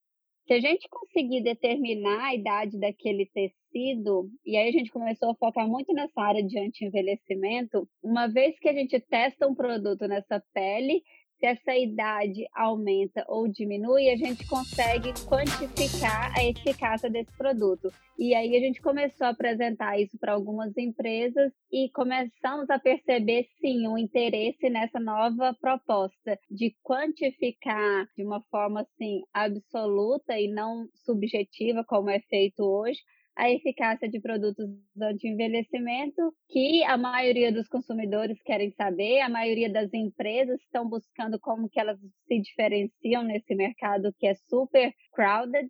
Se 0.47 0.53
a 0.53 0.61
gente 0.61 0.87
conseguir 0.91 1.43
determinar 1.43 2.27
a 2.27 2.35
idade 2.35 2.79
daquele 2.79 3.25
tecido, 3.25 4.29
e 4.45 4.55
aí 4.55 4.69
a 4.69 4.73
gente 4.73 4.91
começou 4.91 5.31
a 5.31 5.35
focar 5.37 5.67
muito 5.67 5.95
nessa 5.95 6.21
área 6.21 6.43
de 6.43 6.59
anti-envelhecimento, 6.59 7.89
uma 8.03 8.27
vez 8.27 8.59
que 8.59 8.69
a 8.69 8.75
gente 8.75 9.01
testa 9.01 9.49
um 9.49 9.55
produto 9.55 10.07
nessa 10.07 10.43
pele, 10.53 11.03
se 11.39 11.47
essa 11.47 11.77
idade 11.77 12.47
aumenta 12.53 13.25
ou 13.29 13.47
diminui, 13.47 14.11
a 14.11 14.17
gente 14.17 14.47
consegue 14.47 15.13
quantificar 15.27 16.37
a 16.37 16.45
eficácia 16.45 17.09
desse 17.09 17.31
produto. 17.37 17.93
E 18.19 18.35
aí 18.35 18.57
a 18.57 18.61
gente 18.61 18.83
começou 18.83 19.29
a 19.29 19.31
apresentar 19.31 20.01
isso 20.01 20.19
para 20.19 20.33
algumas 20.33 20.77
empresas 20.77 21.53
e 21.71 21.89
começamos 21.91 22.69
a 22.69 22.79
perceber 22.79 23.47
sim 23.61 23.87
um 23.87 23.97
interesse 23.97 24.69
nessa 24.69 24.99
nova 24.99 25.57
proposta 25.61 26.37
de 26.51 26.75
quantificar 26.83 28.09
de 28.17 28.25
uma 28.25 28.43
forma 28.51 28.81
assim 28.81 29.23
absoluta 29.33 30.39
e 30.39 30.49
não 30.49 30.89
subjetiva 31.05 31.85
como 31.85 32.11
é 32.11 32.19
feito 32.21 32.65
hoje 32.65 32.99
a 33.39 33.49
eficácia 33.49 34.09
de 34.09 34.21
produtos 34.21 34.69
anti-envelhecimento, 35.01 36.35
que 36.49 36.83
a 36.83 36.99
maioria 36.99 37.53
dos 37.53 37.69
consumidores 37.69 38.43
querem 38.43 38.73
saber, 38.73 39.21
a 39.21 39.29
maioria 39.29 39.73
das 39.73 39.95
empresas 39.95 40.61
estão 40.61 40.89
buscando 40.89 41.39
como 41.39 41.69
que 41.71 41.79
elas 41.79 41.99
se 42.27 42.41
diferenciam 42.41 43.23
nesse 43.23 43.55
mercado 43.55 44.13
que 44.19 44.27
é 44.27 44.35
super 44.35 44.93
crowded. 45.13 45.69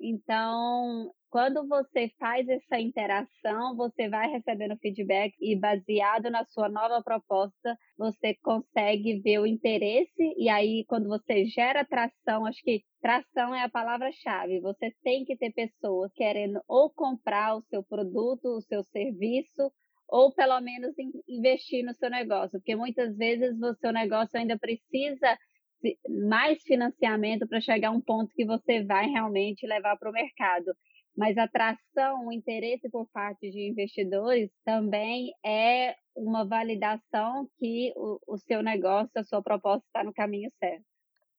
Então, 0.00 1.12
quando 1.30 1.66
você 1.68 2.10
faz 2.18 2.48
essa 2.48 2.78
interação, 2.80 3.76
você 3.76 4.08
vai 4.08 4.28
recebendo 4.28 4.76
feedback 4.78 5.32
e 5.40 5.56
baseado 5.56 6.28
na 6.28 6.44
sua 6.46 6.68
nova 6.68 7.00
proposta, 7.02 7.78
você 7.96 8.34
consegue 8.42 9.20
ver 9.20 9.38
o 9.38 9.46
interesse. 9.46 10.34
E 10.36 10.48
aí 10.48 10.84
quando 10.88 11.08
você 11.08 11.44
gera 11.44 11.84
tração, 11.84 12.46
acho 12.46 12.60
que 12.62 12.82
tração 13.00 13.54
é 13.54 13.62
a 13.62 13.68
palavra-chave. 13.68 14.60
Você 14.60 14.92
tem 15.04 15.24
que 15.24 15.36
ter 15.36 15.52
pessoas 15.52 16.12
querendo 16.14 16.60
ou 16.66 16.90
comprar 16.90 17.56
o 17.56 17.62
seu 17.62 17.84
produto, 17.84 18.46
o 18.46 18.62
seu 18.62 18.82
serviço, 18.82 19.72
ou 20.08 20.34
pelo 20.34 20.60
menos 20.60 20.92
investir 21.28 21.84
no 21.84 21.94
seu 21.94 22.10
negócio, 22.10 22.58
porque 22.58 22.74
muitas 22.74 23.16
vezes 23.16 23.56
o 23.62 23.74
seu 23.76 23.92
negócio 23.92 24.36
ainda 24.36 24.58
precisa 24.58 25.38
mais 26.28 26.60
financiamento 26.64 27.46
para 27.46 27.60
chegar 27.60 27.88
a 27.88 27.92
um 27.92 28.00
ponto 28.00 28.34
que 28.34 28.44
você 28.44 28.82
vai 28.84 29.06
realmente 29.06 29.66
levar 29.66 29.96
para 29.96 30.10
o 30.10 30.12
mercado 30.12 30.72
mas 31.20 31.36
a 31.36 31.42
atração, 31.42 32.28
o 32.28 32.32
interesse 32.32 32.88
por 32.88 33.06
parte 33.10 33.50
de 33.50 33.68
investidores 33.68 34.50
também 34.64 35.30
é 35.44 35.94
uma 36.16 36.46
validação 36.46 37.46
que 37.58 37.92
o, 37.94 38.18
o 38.26 38.38
seu 38.38 38.62
negócio, 38.62 39.10
a 39.14 39.22
sua 39.22 39.42
proposta 39.42 39.84
está 39.86 40.02
no 40.02 40.14
caminho 40.14 40.50
certo. 40.58 40.82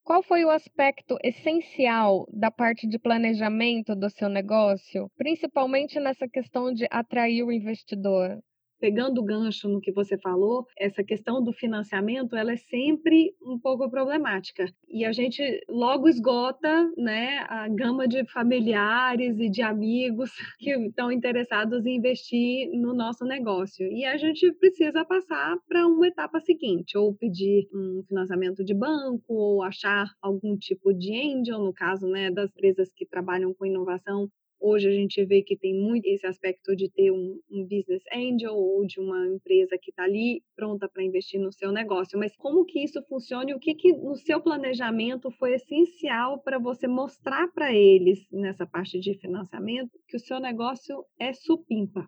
Qual 0.04 0.22
foi 0.22 0.46
o 0.46 0.52
aspecto 0.52 1.18
essencial 1.24 2.28
da 2.32 2.52
parte 2.52 2.88
de 2.88 3.00
planejamento 3.00 3.96
do 3.96 4.08
seu 4.12 4.30
negócio, 4.30 5.10
principalmente 5.18 6.00
nessa 6.00 6.30
questão 6.30 6.72
de 6.72 6.86
atrair 6.92 7.42
o 7.42 7.52
investidor? 7.52 8.40
Pegando 8.82 9.22
o 9.22 9.24
gancho 9.24 9.70
no 9.70 9.80
que 9.80 9.92
você 9.92 10.18
falou, 10.18 10.66
essa 10.76 11.04
questão 11.04 11.42
do 11.42 11.54
financiamento, 11.54 12.36
ela 12.36 12.52
é 12.52 12.58
sempre 12.58 13.36
um 13.40 13.58
pouco 13.60 13.88
problemática. 13.90 14.66
E 14.90 15.06
a 15.06 15.12
gente 15.12 15.64
logo 15.70 16.10
esgota, 16.10 16.92
né, 16.98 17.46
a 17.48 17.68
gama 17.70 18.08
de 18.08 18.26
familiares 18.26 19.40
e 19.40 19.50
de 19.50 19.62
amigos 19.62 20.32
que 20.60 20.72
estão 20.72 21.12
interessados 21.12 21.86
em 21.86 21.98
investir 21.98 22.72
no 22.74 22.94
nosso 22.94 23.24
negócio. 23.24 23.86
E 23.86 24.04
a 24.04 24.18
gente 24.18 24.52
precisa 24.54 25.06
passar 25.06 25.56
para 25.70 25.86
uma 25.86 26.08
etapa 26.08 26.40
seguinte, 26.40 26.98
ou 26.98 27.14
pedir 27.14 27.68
um 27.72 28.04
financiamento 28.08 28.66
de 28.66 28.74
banco, 28.74 29.34
ou 29.34 29.62
achar 29.62 30.08
algum 30.20 30.58
tipo 30.58 30.92
de 30.92 31.14
angel, 31.14 31.60
no 31.60 31.72
caso, 31.72 32.08
né, 32.08 32.32
das 32.32 32.50
empresas 32.50 32.92
que 32.96 33.06
trabalham 33.06 33.54
com 33.54 33.66
inovação 33.66 34.28
Hoje 34.64 34.88
a 34.88 34.92
gente 34.92 35.26
vê 35.26 35.42
que 35.42 35.58
tem 35.58 35.74
muito 35.74 36.06
esse 36.06 36.28
aspecto 36.28 36.76
de 36.76 36.88
ter 36.88 37.12
um, 37.12 37.42
um 37.50 37.64
business 37.64 38.04
angel 38.14 38.54
ou 38.54 38.86
de 38.86 39.00
uma 39.00 39.28
empresa 39.28 39.76
que 39.82 39.90
está 39.90 40.04
ali 40.04 40.44
pronta 40.56 40.88
para 40.88 41.04
investir 41.04 41.42
no 41.42 41.52
seu 41.52 41.72
negócio. 41.72 42.20
Mas 42.20 42.36
como 42.36 42.64
que 42.64 42.84
isso 42.84 43.02
funciona 43.10 43.50
e 43.50 43.54
o 43.56 43.60
que, 43.60 43.74
que 43.74 43.92
no 43.92 44.16
seu 44.16 44.40
planejamento 44.40 45.32
foi 45.32 45.56
essencial 45.56 46.40
para 46.44 46.60
você 46.60 46.88
mostrar 46.88 47.52
para 47.52 47.74
eles 47.74 48.20
nessa 48.32 48.68
parte 48.68 49.00
de 49.00 49.16
financiamento 49.16 50.00
que 50.08 50.18
o 50.18 50.20
seu 50.20 50.40
negócio 50.40 51.04
é 51.20 51.34
supimpa? 51.34 52.08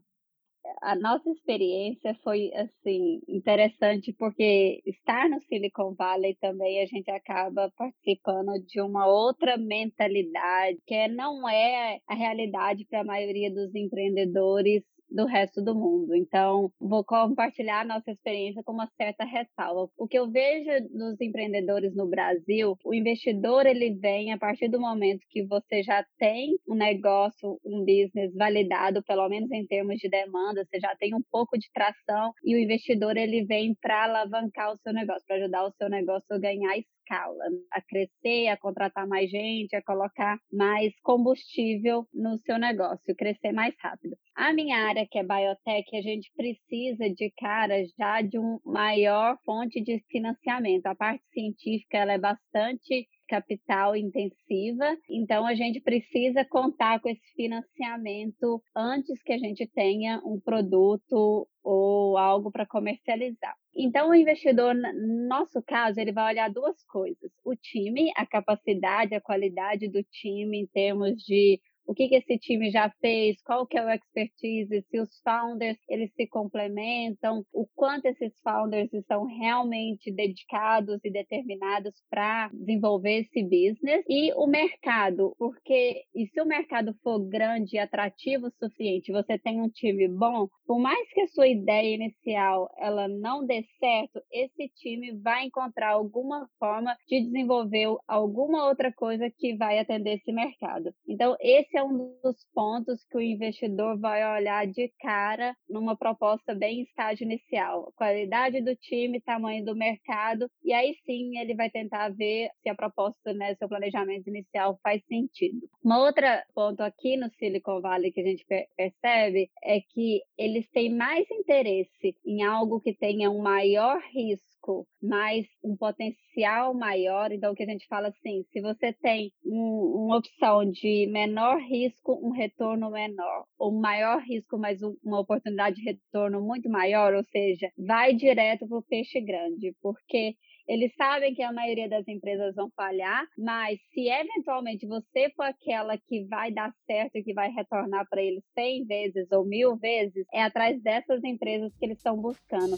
A 0.82 0.96
nossa 0.96 1.30
experiência 1.30 2.18
foi 2.24 2.52
assim 2.54 3.22
interessante 3.28 4.14
porque 4.14 4.82
estar 4.86 5.30
no 5.30 5.40
Silicon 5.42 5.94
Valley 5.94 6.36
também 6.40 6.82
a 6.82 6.86
gente 6.86 7.10
acaba 7.12 7.72
participando 7.78 8.54
de 8.66 8.82
uma 8.82 9.08
outra 9.08 9.58
mentalidade 9.58 10.80
que 10.86 11.08
não 11.10 11.48
é 11.48 12.00
a 12.08 12.14
realidade 12.14 12.86
para 12.86 13.02
a 13.02 13.06
maioria 13.06 13.52
dos 13.54 13.74
empreendedores 13.76 14.84
do 15.14 15.26
resto 15.26 15.62
do 15.62 15.76
mundo. 15.76 16.16
Então, 16.16 16.72
vou 16.80 17.04
compartilhar 17.06 17.82
a 17.82 17.86
nossa 17.86 18.12
experiência 18.12 18.64
com 18.64 18.74
uma 18.74 18.90
certa 18.98 19.24
ressalva. 19.24 19.92
O 19.98 20.08
que 20.08 20.18
eu 20.18 20.30
vejo 20.30 20.70
nos 20.92 21.20
empreendedores 21.22 21.96
no 21.96 22.08
Brasil, 22.08 22.76
o 22.84 22.94
investidor 22.94 23.66
ele 23.66 23.96
vem 23.96 24.34
a 24.34 24.38
partir 24.38 24.68
do 24.68 24.80
momento 24.80 25.22
que 25.30 25.46
você 25.46 25.84
já 25.84 26.04
tem 26.18 26.58
um 26.68 26.76
negócio, 26.76 27.60
um 27.64 27.80
business 27.86 28.34
validado, 28.36 29.04
pelo 29.04 29.30
menos 29.30 29.52
em 29.52 29.66
termos 29.68 29.98
de 29.98 30.10
demanda, 30.10 30.66
você 30.66 30.80
já 30.80 30.96
tem 30.96 31.14
um 31.14 31.22
pouco 31.32 31.58
de 31.58 31.70
tração 31.72 32.34
e 32.44 32.56
o 32.56 32.60
investidor 32.60 33.16
ele 33.16 33.46
vem 33.46 33.76
para 33.82 34.06
alavancar 34.06 34.74
o 34.74 34.78
seu 34.80 34.94
negócio, 34.94 35.24
para 35.28 35.36
ajudar 35.38 35.66
o 35.66 35.74
seu 35.78 35.90
negócio 35.90 36.26
a 36.32 36.40
ganhar 36.40 36.76
escala, 37.04 37.44
a 37.72 37.82
crescer, 37.82 38.48
a 38.48 38.58
contratar 38.58 39.08
mais 39.08 39.30
gente, 39.30 39.76
a 39.76 39.84
colocar 39.84 40.38
mais 40.52 40.94
combustível 41.04 42.08
no 42.14 42.38
seu 42.40 42.58
negócio, 42.58 43.16
crescer 43.16 43.52
mais 43.52 43.76
rápido. 43.80 44.16
A 44.36 44.54
minha 44.54 44.78
área, 44.88 45.08
que 45.10 45.20
é 45.20 45.24
biotech, 45.24 45.96
a 45.96 46.02
gente 46.02 46.32
precisa 46.36 47.10
de 47.10 47.32
cara 47.38 47.84
já 47.98 48.22
de 48.22 48.38
uma 48.38 48.60
maior 48.66 49.38
fonte 49.46 49.82
de 49.82 50.04
financiamento. 50.10 50.86
A 50.88 50.96
parte 50.96 51.24
científica 51.32 51.98
ela 51.98 52.14
é 52.14 52.18
bastante 52.18 53.08
capital 53.28 53.96
intensiva, 53.96 54.96
então 55.10 55.46
a 55.46 55.56
gente 55.56 55.82
precisa 55.82 56.46
contar 56.46 57.00
com 57.00 57.10
esse 57.10 57.34
financiamento 57.36 58.62
antes 58.76 59.22
que 59.24 59.34
a 59.34 59.38
gente 59.38 59.66
tenha 59.74 60.22
um 60.26 60.40
produto 60.40 61.48
ou 61.64 62.18
algo 62.18 62.52
para 62.52 62.68
comercializar. 62.68 63.56
Então, 63.76 64.10
o 64.10 64.16
investidor, 64.16 64.76
no 64.76 65.28
nosso 65.28 65.62
caso, 65.64 66.00
ele 66.00 66.12
vai 66.12 66.34
olhar 66.34 66.50
duas 66.50 66.84
coisas: 66.86 67.32
o 67.44 67.56
time, 67.56 68.12
a 68.16 68.26
capacidade, 68.26 69.16
a 69.16 69.22
qualidade 69.22 69.88
do 69.90 70.04
time 70.04 70.60
em 70.60 70.68
termos 70.68 71.16
de 71.24 71.60
o 71.86 71.94
que, 71.94 72.08
que 72.08 72.16
esse 72.16 72.38
time 72.38 72.72
já 72.72 72.90
fez, 73.02 73.42
qual 73.44 73.68
que 73.68 73.78
é 73.78 73.86
o 73.86 73.90
expertise, 73.90 74.86
se 74.90 75.00
os 75.00 75.10
founders 75.22 75.78
eles 75.90 76.12
se 76.16 76.28
complementam, 76.28 77.46
o 77.54 77.68
quanto 77.76 78.06
esses 78.06 78.34
founders 78.42 78.92
estão 78.94 79.26
realmente 79.26 80.12
dedicados 80.12 81.00
e 81.04 81.12
determinados 81.12 81.94
para 82.10 82.50
desenvolver 82.54 83.22
esse 83.22 83.44
business? 83.44 84.04
E 84.08 84.34
o 84.34 84.48
mercado, 84.48 85.36
porque 85.38 86.04
e 86.16 86.28
se 86.28 86.42
o 86.42 86.46
mercado 86.46 86.94
for 87.04 87.20
grande 87.28 87.76
e 87.76 87.80
atrativo 87.80 88.48
o 88.48 88.52
suficiente, 88.52 89.12
você 89.12 89.38
tem 89.38 89.62
um 89.62 89.70
time 89.70 90.08
bom, 90.08 90.48
por 90.66 90.80
mais 90.80 91.08
que 91.14 91.22
a 91.22 91.28
sua 91.28 91.48
ideia 91.48 91.96
inicial 91.96 92.70
ela 92.78 93.08
não 93.08 93.46
dê 93.46 93.64
certo, 93.80 94.22
esse 94.32 94.70
time 94.76 95.12
vai 95.20 95.46
encontrar 95.46 95.92
alguma 95.92 96.48
forma 96.60 96.96
de 97.08 97.22
desenvolver 97.22 97.88
alguma 98.08 98.68
outra 98.68 98.92
coisa 98.92 99.30
que 99.38 99.56
vai 99.56 99.80
atender 99.80 100.16
esse 100.16 100.32
mercado. 100.32 100.94
Então, 101.08 101.36
esse 101.40 101.73
esse 101.74 101.78
é 101.78 101.84
um 101.84 102.16
dos 102.24 102.38
pontos 102.54 103.04
que 103.10 103.18
o 103.18 103.22
investidor 103.22 104.00
vai 104.00 104.24
olhar 104.40 104.68
de 104.68 104.92
cara 105.00 105.56
numa 105.68 105.98
proposta 105.98 106.54
bem 106.54 106.80
em 106.80 106.84
estágio 106.84 107.26
inicial. 107.26 107.92
Qualidade 107.96 108.62
do 108.62 108.76
time, 108.76 109.20
tamanho 109.20 109.66
do 109.66 109.76
mercado, 109.76 110.48
e 110.64 110.72
aí 110.72 110.96
sim 111.04 111.38
ele 111.40 111.56
vai 111.56 111.72
tentar 111.72 112.10
ver 112.10 112.50
se 112.62 112.70
a 112.70 112.76
proposta, 112.76 113.34
né, 113.34 113.56
seu 113.56 113.68
planejamento 113.68 114.28
inicial 114.28 114.80
faz 114.84 115.04
sentido. 115.08 115.68
Uma 115.84 116.00
outra 116.00 116.46
ponto 116.54 116.82
aqui 116.82 117.18
no 117.18 117.30
Silicon 117.32 117.82
Valley 117.82 118.12
que 118.12 118.22
a 118.22 118.26
gente 118.26 118.46
percebe 118.78 119.50
é 119.64 119.82
que 119.82 120.22
eles 120.38 120.70
têm 120.70 120.94
mais 120.94 121.26
interesse 121.32 122.16
em 122.24 122.44
algo 122.44 122.80
que 122.82 122.94
tenha 122.94 123.32
um 123.32 123.42
maior 123.42 124.00
risco 124.14 124.53
risco, 124.64 124.88
mas 125.02 125.46
um 125.64 125.76
potencial 125.76 126.74
maior. 126.74 127.32
Então, 127.32 127.52
o 127.52 127.56
que 127.56 127.64
a 127.64 127.68
gente 127.68 127.86
fala 127.88 128.08
assim, 128.08 128.44
se 128.52 128.62
você 128.62 128.94
tem 128.94 129.32
um, 129.46 130.06
uma 130.06 130.18
opção 130.18 130.70
de 130.70 131.08
menor 131.12 131.60
risco, 131.60 132.20
um 132.24 132.32
retorno 132.32 132.90
menor, 132.90 133.46
ou 133.60 133.72
maior 133.72 134.22
risco, 134.22 134.58
mas 134.58 134.80
uma 135.04 135.20
oportunidade 135.20 135.76
de 135.76 135.84
retorno 135.84 136.42
muito 136.42 136.70
maior, 136.70 137.14
ou 137.14 137.24
seja, 137.26 137.70
vai 137.78 138.14
direto 138.14 138.68
para 138.68 138.78
o 138.78 138.84
peixe 138.84 139.20
grande, 139.20 139.76
porque 139.82 140.36
eles 140.66 140.96
sabem 140.96 141.34
que 141.34 141.44
a 141.44 141.52
maioria 141.52 141.90
das 141.90 142.08
empresas 142.08 142.56
vão 142.56 142.72
falhar, 142.74 143.28
mas 143.38 143.78
se 143.94 144.08
eventualmente 144.08 144.88
você 144.88 145.30
for 145.36 145.44
aquela 145.44 145.98
que 145.98 146.24
vai 146.24 146.54
dar 146.54 146.74
certo 146.86 147.18
e 147.18 147.24
que 147.24 147.34
vai 147.34 147.52
retornar 147.52 148.08
para 148.10 148.24
eles 148.24 148.44
100 148.54 148.86
vezes 148.86 149.32
ou 149.34 149.44
mil 149.46 149.76
vezes, 149.76 150.26
é 150.34 150.42
atrás 150.42 150.82
dessas 150.82 151.22
empresas 151.22 151.76
que 151.78 151.86
eles 151.86 151.98
estão 151.98 152.16
buscando. 152.16 152.78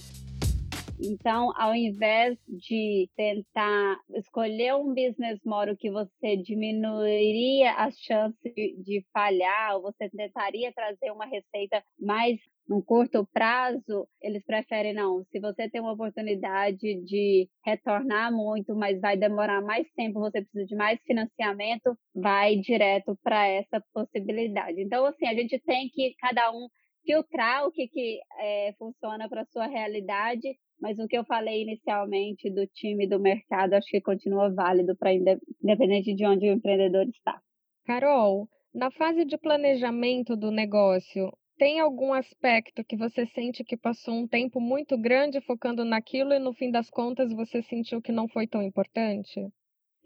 Então, 0.99 1.51
ao 1.57 1.75
invés 1.75 2.37
de 2.47 3.09
tentar 3.15 3.97
escolher 4.15 4.75
um 4.75 4.93
business 4.93 5.39
model 5.45 5.75
que 5.75 5.91
você 5.91 6.37
diminuiria 6.37 7.73
as 7.73 7.97
chances 7.99 8.53
de 8.55 9.05
falhar, 9.13 9.75
ou 9.75 9.81
você 9.81 10.09
tentaria 10.09 10.71
trazer 10.73 11.11
uma 11.11 11.25
receita 11.25 11.83
mais 11.99 12.39
num 12.67 12.81
curto 12.81 13.27
prazo, 13.31 14.07
eles 14.21 14.43
preferem 14.43 14.93
não. 14.93 15.23
Se 15.25 15.39
você 15.39 15.69
tem 15.69 15.81
uma 15.81 15.93
oportunidade 15.93 16.95
de 17.03 17.47
retornar 17.63 18.31
muito, 18.31 18.75
mas 18.75 18.99
vai 18.99 19.15
demorar 19.15 19.61
mais 19.61 19.87
tempo, 19.95 20.19
você 20.19 20.41
precisa 20.41 20.65
de 20.65 20.75
mais 20.75 20.99
financiamento, 21.03 21.95
vai 22.13 22.55
direto 22.55 23.17
para 23.23 23.47
essa 23.47 23.83
possibilidade. 23.93 24.81
Então, 24.81 25.05
assim, 25.05 25.27
a 25.27 25.33
gente 25.35 25.59
tem 25.59 25.89
que 25.89 26.15
cada 26.19 26.51
um 26.51 26.67
filtrar 27.05 27.65
o 27.65 27.71
que, 27.71 27.88
que 27.88 28.19
é, 28.39 28.74
funciona 28.77 29.29
para 29.29 29.45
sua 29.45 29.67
realidade 29.67 30.57
mas 30.79 31.00
o 31.00 31.07
que 31.07 31.18
eu 31.18 31.25
falei 31.25 31.61
inicialmente 31.63 32.50
do 32.50 32.68
time 32.68 33.07
do 33.07 33.20
mercado, 33.20 33.74
acho 33.74 33.87
que 33.87 34.01
continua 34.01 34.53
válido 34.53 34.96
para 34.96 35.13
independente 35.13 36.13
de 36.13 36.25
onde 36.25 36.50
o 36.50 36.53
empreendedor 36.53 37.07
está. 37.07 37.39
Carol, 37.85 38.48
na 38.74 38.91
fase 38.91 39.25
de 39.25 39.37
planejamento 39.37 40.35
do 40.35 40.51
negócio, 40.51 41.31
tem 41.57 41.79
algum 41.79 42.13
aspecto 42.13 42.83
que 42.83 42.98
você 42.98 43.25
sente 43.27 43.63
que 43.63 43.77
passou 43.77 44.15
um 44.15 44.27
tempo 44.27 44.59
muito 44.59 44.98
grande 44.98 45.39
focando 45.41 45.85
naquilo 45.85 46.33
e 46.33 46.39
no 46.39 46.53
fim 46.53 46.70
das 46.70 46.89
contas 46.89 47.33
você 47.33 47.61
sentiu 47.63 48.01
que 48.01 48.11
não 48.11 48.27
foi 48.27 48.46
tão 48.46 48.61
importante? 48.61 49.48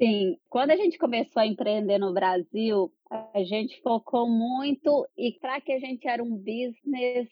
Sim, 0.02 0.38
quando 0.50 0.72
a 0.72 0.78
gente 0.78 0.98
começou 0.98 1.42
a 1.42 1.46
empreender 1.46 1.98
no 1.98 2.14
Brasil, 2.14 2.90
a 3.34 3.44
gente 3.44 3.82
focou 3.82 4.30
muito 4.30 5.06
e 5.18 5.38
para 5.42 5.60
que 5.60 5.74
a 5.74 5.80
gente 5.80 6.08
era 6.08 6.24
um 6.24 6.38
business 6.38 7.28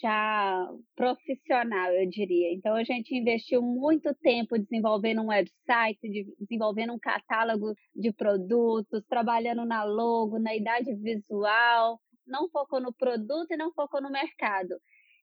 já 0.00 0.68
profissional, 0.94 1.90
eu 1.90 2.08
diria. 2.08 2.52
Então 2.52 2.76
a 2.76 2.84
gente 2.84 3.12
investiu 3.12 3.60
muito 3.60 4.14
tempo 4.22 4.56
desenvolvendo 4.56 5.20
um 5.20 5.30
website, 5.30 5.98
desenvolvendo 6.38 6.92
um 6.92 6.98
catálogo 6.98 7.74
de 7.92 8.12
produtos, 8.12 9.02
trabalhando 9.08 9.64
na 9.64 9.82
logo, 9.82 10.38
na 10.38 10.54
idade 10.54 10.94
visual, 10.94 11.98
não 12.24 12.48
focou 12.50 12.80
no 12.80 12.92
produto 12.92 13.50
e 13.50 13.56
não 13.56 13.72
focou 13.72 14.00
no 14.00 14.12
mercado. 14.12 14.76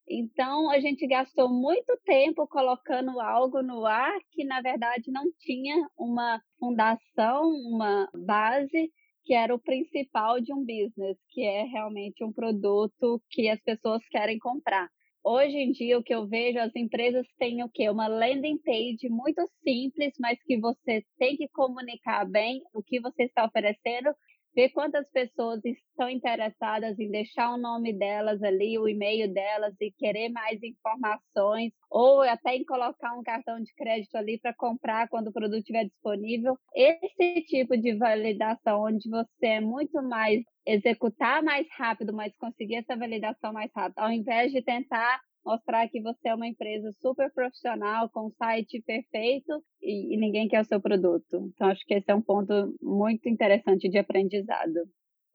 Então, 0.09 0.71
a 0.71 0.79
gente 0.79 1.05
gastou 1.05 1.47
muito 1.47 1.95
tempo 2.03 2.47
colocando 2.47 3.19
algo 3.19 3.61
no 3.61 3.85
ar 3.85 4.19
que, 4.31 4.43
na 4.43 4.59
verdade, 4.59 5.11
não 5.11 5.31
tinha 5.39 5.87
uma 5.95 6.41
fundação, 6.59 7.43
uma 7.43 8.09
base, 8.13 8.91
que 9.23 9.35
era 9.35 9.53
o 9.53 9.59
principal 9.59 10.41
de 10.41 10.51
um 10.51 10.65
business, 10.65 11.15
que 11.29 11.43
é 11.43 11.61
realmente 11.63 12.23
um 12.23 12.33
produto 12.33 13.21
que 13.29 13.47
as 13.49 13.61
pessoas 13.61 14.01
querem 14.09 14.39
comprar. 14.39 14.89
Hoje 15.23 15.57
em 15.57 15.71
dia, 15.71 15.99
o 15.99 16.03
que 16.03 16.15
eu 16.15 16.27
vejo, 16.27 16.57
as 16.57 16.75
empresas 16.75 17.27
têm 17.37 17.63
o 17.63 17.69
quê? 17.69 17.87
Uma 17.87 18.07
landing 18.07 18.57
page 18.65 19.07
muito 19.09 19.45
simples, 19.63 20.13
mas 20.19 20.41
que 20.41 20.57
você 20.57 21.03
tem 21.19 21.37
que 21.37 21.47
comunicar 21.49 22.25
bem 22.25 22.61
o 22.73 22.81
que 22.81 22.99
você 22.99 23.25
está 23.25 23.45
oferecendo 23.45 24.09
ver 24.55 24.69
quantas 24.69 25.09
pessoas 25.12 25.59
estão 25.63 26.09
interessadas 26.09 26.97
em 26.99 27.09
deixar 27.09 27.53
o 27.53 27.57
nome 27.57 27.93
delas 27.93 28.41
ali, 28.43 28.77
o 28.77 28.88
e-mail 28.88 29.31
delas 29.33 29.75
e 29.79 29.91
querer 29.91 30.29
mais 30.29 30.62
informações, 30.63 31.71
ou 31.89 32.21
até 32.21 32.55
em 32.55 32.65
colocar 32.65 33.17
um 33.17 33.23
cartão 33.23 33.59
de 33.59 33.73
crédito 33.75 34.15
ali 34.15 34.39
para 34.39 34.53
comprar 34.53 35.07
quando 35.09 35.27
o 35.27 35.33
produto 35.33 35.59
estiver 35.59 35.85
disponível. 35.85 36.57
Esse 36.73 37.41
tipo 37.47 37.77
de 37.77 37.95
validação, 37.95 38.83
onde 38.83 39.09
você 39.09 39.45
é 39.45 39.62
muito 39.62 40.01
mais 40.03 40.43
executar 40.65 41.41
mais 41.41 41.67
rápido, 41.77 42.13
mas 42.13 42.35
conseguir 42.38 42.75
essa 42.75 42.95
validação 42.95 43.51
mais 43.51 43.71
rápido, 43.75 43.99
ao 43.99 44.12
invés 44.12 44.51
de 44.51 44.62
tentar 44.62 45.19
mostrar 45.49 45.88
que 45.89 45.99
você 45.99 46.29
é 46.29 46.35
uma 46.35 46.47
empresa 46.47 46.91
super 47.01 47.31
profissional, 47.33 48.07
com 48.09 48.27
um 48.27 48.31
site 48.31 48.81
perfeito 48.85 49.63
e, 49.81 50.13
e, 50.13 50.17
ninguém 50.17 50.47
quer 50.47 50.62
o 50.62 50.65
seu 50.65 50.79
produto. 50.79 51.51
Então, 51.53 51.67
acho 51.67 51.83
que 51.85 51.95
esse 51.95 52.12
é 52.12 52.15
um 52.15 52.21
ponto 52.21 52.53
muito 52.79 53.27
interessante 53.27 53.89
de 53.89 53.97
aprendizado. 53.97 54.79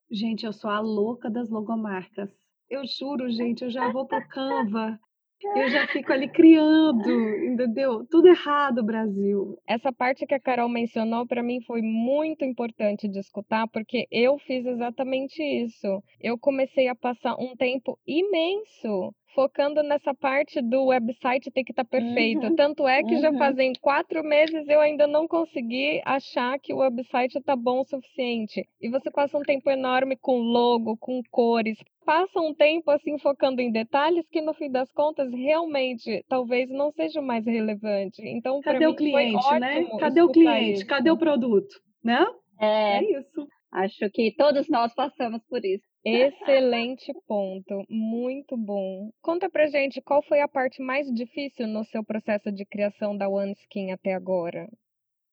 Gente, 0.09 0.47
eu 0.47 0.53
sou 0.53 0.71
a 0.71 0.79
louca 0.79 1.29
das 1.29 1.51
logomarcas. 1.51 2.31
Eu 2.71 2.83
juro, 2.87 3.29
gente, 3.29 3.65
eu 3.65 3.71
já 3.71 3.91
vou 3.91 4.07
pro 4.07 4.27
Canva 4.29 4.99
eu 5.43 5.69
já 5.69 5.87
fico 5.89 6.13
ali 6.13 6.29
criando, 6.29 7.11
entendeu? 7.45 8.07
Tudo 8.11 8.29
errado, 8.29 8.83
Brasil. 8.83 9.59
Essa 9.69 9.93
parte 9.93 10.27
que 10.27 10.35
a 10.35 10.41
Carol 10.41 10.69
mencionou 10.69 11.27
para 11.27 11.43
mim 11.43 11.61
foi 11.63 11.83
muito 11.83 12.45
importante 12.45 13.09
de 13.09 13.19
escutar, 13.19 13.69
porque 13.69 14.07
eu 14.11 14.39
fiz 14.39 14.65
exatamente 14.65 15.43
isso. 15.43 16.03
Eu 16.21 16.39
comecei 16.39 16.89
a 16.89 16.95
passar 16.95 17.37
um 17.39 17.55
tempo 17.57 17.99
imenso 18.07 19.15
focando 19.35 19.83
nessa 19.83 20.15
parte 20.15 20.63
do 20.63 20.87
website 20.87 21.51
ter 21.51 21.65
que 21.65 21.73
estar 21.73 21.85
tá 21.85 21.91
perfeito. 21.91 22.47
Uhum, 22.47 22.57
Tanto 22.57 22.87
é 22.87 23.03
que 23.03 23.15
uhum. 23.15 23.21
já 23.21 23.33
fazem 23.33 23.73
quatro 23.81 24.23
meses 24.23 24.67
eu 24.69 24.81
ainda 24.81 25.07
não 25.07 25.27
consegui 25.27 26.01
achar 26.05 26.59
que 26.59 26.73
o 26.73 26.79
website 26.79 27.39
está 27.39 27.57
bom 27.57 27.81
o 27.81 27.85
suficiente. 27.85 28.67
E 28.81 28.89
você 28.89 29.11
passa 29.11 29.37
um 29.37 29.43
tempo 29.43 29.71
enorme 29.71 30.17
com 30.17 30.39
logo, 30.39 30.97
com 30.97 31.21
cores, 31.31 31.77
passa 32.05 32.41
um 32.41 32.55
tempo 32.55 32.91
assim 32.91 33.19
focando 33.19 33.61
em 33.61 33.73
detalhes 33.73 34.27
que 34.31 34.41
no 34.41 34.55
fim 34.55 34.71
das 34.71 34.91
contas 34.93 35.31
realmente 35.33 36.25
talvez 36.29 36.71
não 36.71 36.93
seja 36.93 37.21
mais 37.21 37.45
relevante. 37.45 38.23
Então, 38.23 38.61
cadê 38.61 38.87
o 38.87 38.95
cliente, 38.95 39.59
né? 39.59 39.85
Cadê 39.99 40.23
o 40.23 40.29
cliente? 40.29 40.79
Isso. 40.79 40.87
Cadê 40.87 41.11
o 41.11 41.19
produto, 41.19 41.75
né? 42.03 42.25
É, 42.61 42.99
é 42.99 43.19
isso. 43.19 43.47
Acho 43.73 44.09
que 44.13 44.33
todos 44.37 44.69
nós 44.69 44.95
passamos 44.95 45.43
por 45.49 45.65
isso. 45.65 45.94
Excelente 46.05 47.15
ponto, 47.27 47.83
muito 47.89 48.57
bom. 48.59 49.11
Conta 49.23 49.49
pra 49.49 49.69
gente 49.69 50.03
qual 50.03 50.23
foi 50.23 50.41
a 50.41 50.49
parte 50.49 50.83
mais 50.83 51.07
difícil 51.13 51.67
no 51.67 51.83
seu 51.85 52.05
processo 52.05 52.53
de 52.53 52.67
criação 52.67 53.17
da 53.17 53.27
OneSkin 53.29 53.91
até 53.91 54.13
agora? 54.13 54.69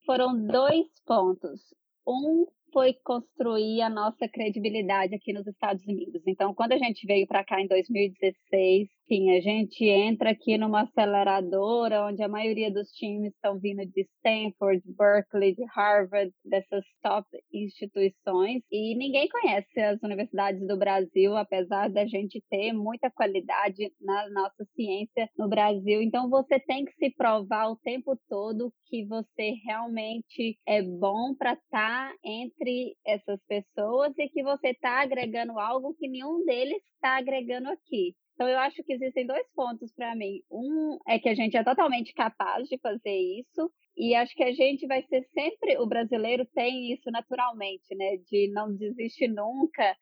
Foram 0.05 0.47
dois 0.47 0.87
pontos. 1.05 1.59
Um 2.07 2.45
foi 2.71 2.93
construir 3.03 3.81
a 3.81 3.89
nossa 3.89 4.29
credibilidade 4.29 5.13
aqui 5.13 5.33
nos 5.33 5.45
Estados 5.45 5.85
Unidos. 5.85 6.21
Então, 6.25 6.53
quando 6.53 6.71
a 6.71 6.77
gente 6.77 7.05
veio 7.05 7.27
para 7.27 7.43
cá 7.43 7.59
em 7.59 7.67
2016, 7.67 8.87
sim, 9.11 9.29
a 9.31 9.41
gente 9.41 9.83
entra 9.83 10.29
aqui 10.29 10.57
numa 10.57 10.83
aceleradora 10.83 12.05
onde 12.05 12.23
a 12.23 12.29
maioria 12.29 12.71
dos 12.71 12.89
times 12.91 13.33
estão 13.33 13.59
vindo 13.59 13.85
de 13.85 14.07
Stanford, 14.17 14.81
Berkeley, 14.97 15.53
de 15.53 15.65
Harvard, 15.75 16.31
dessas 16.45 16.85
top 17.03 17.27
instituições, 17.51 18.63
e 18.71 18.95
ninguém 18.95 19.27
conhece 19.27 19.77
as 19.81 20.01
universidades 20.01 20.65
do 20.65 20.77
Brasil, 20.77 21.35
apesar 21.35 21.89
da 21.89 22.05
gente 22.05 22.41
ter 22.49 22.71
muita 22.71 23.11
qualidade 23.11 23.91
na 23.99 24.29
nossa 24.29 24.63
ciência 24.75 25.29
no 25.37 25.49
Brasil. 25.49 26.01
Então, 26.01 26.29
você 26.29 26.57
tem 26.61 26.85
que 26.85 26.93
se 26.93 27.13
provar 27.13 27.69
o 27.69 27.77
tempo 27.83 28.17
todo 28.29 28.71
que 28.85 29.05
você 29.07 29.55
realmente 29.65 30.57
é 30.65 30.81
bom 30.81 31.35
para 31.37 31.53
estar 31.53 32.11
tá 32.11 32.15
entre 32.23 32.95
essas 33.05 33.41
pessoas 33.45 34.13
e 34.17 34.29
que 34.29 34.41
você 34.41 34.69
está 34.69 35.01
agregando 35.01 35.59
algo 35.59 35.93
que 35.95 36.07
nenhum 36.07 36.45
deles 36.45 36.81
está 36.95 37.17
agregando 37.17 37.69
aqui. 37.69 38.15
Então, 38.33 38.47
eu 38.47 38.57
acho 38.59 38.83
que 38.83 38.93
existem 38.93 39.25
dois 39.25 39.47
pontos 39.53 39.91
para 39.93 40.15
mim. 40.15 40.41
Um 40.49 40.97
é 41.07 41.19
que 41.19 41.29
a 41.29 41.35
gente 41.35 41.55
é 41.55 41.63
totalmente 41.63 42.13
capaz 42.13 42.67
de 42.67 42.77
fazer 42.79 43.15
isso, 43.15 43.71
e 43.95 44.15
acho 44.15 44.33
que 44.35 44.43
a 44.43 44.53
gente 44.53 44.87
vai 44.87 45.03
ser 45.03 45.23
sempre. 45.33 45.77
O 45.77 45.85
brasileiro 45.87 46.45
tem 46.53 46.91
isso 46.91 47.09
naturalmente, 47.11 47.95
né? 47.95 48.17
De 48.29 48.49
não 48.51 48.75
desistir 48.75 49.27
nunca. 49.27 49.95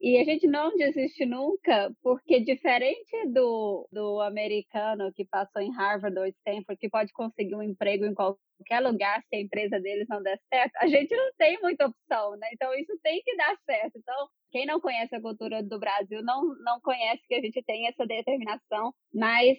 E 0.00 0.18
a 0.18 0.24
gente 0.24 0.46
não 0.46 0.76
desiste 0.76 1.24
nunca, 1.24 1.90
porque 2.02 2.40
diferente 2.40 3.28
do, 3.32 3.88
do 3.90 4.20
americano 4.20 5.10
que 5.14 5.24
passou 5.24 5.62
em 5.62 5.74
Harvard 5.74 6.18
ou 6.18 6.26
Stanford, 6.26 6.78
que 6.78 6.90
pode 6.90 7.12
conseguir 7.14 7.54
um 7.54 7.62
emprego 7.62 8.04
em 8.04 8.12
qualquer 8.12 8.80
lugar 8.82 9.22
se 9.22 9.36
a 9.36 9.40
empresa 9.40 9.80
deles 9.80 10.06
não 10.08 10.22
der 10.22 10.38
certo, 10.52 10.76
a 10.76 10.86
gente 10.86 11.16
não 11.16 11.32
tem 11.38 11.58
muita 11.62 11.86
opção, 11.86 12.36
né? 12.36 12.48
Então 12.52 12.74
isso 12.74 12.92
tem 13.02 13.22
que 13.22 13.36
dar 13.36 13.56
certo. 13.64 13.96
Então, 13.96 14.28
quem 14.56 14.64
não 14.64 14.80
conhece 14.80 15.14
a 15.14 15.20
cultura 15.20 15.62
do 15.62 15.78
Brasil 15.78 16.22
não, 16.22 16.42
não 16.64 16.80
conhece 16.80 17.22
que 17.28 17.34
a 17.34 17.42
gente 17.42 17.62
tem 17.62 17.88
essa 17.88 18.06
determinação, 18.06 18.94
mas 19.12 19.58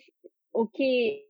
o 0.51 0.67
que 0.67 1.21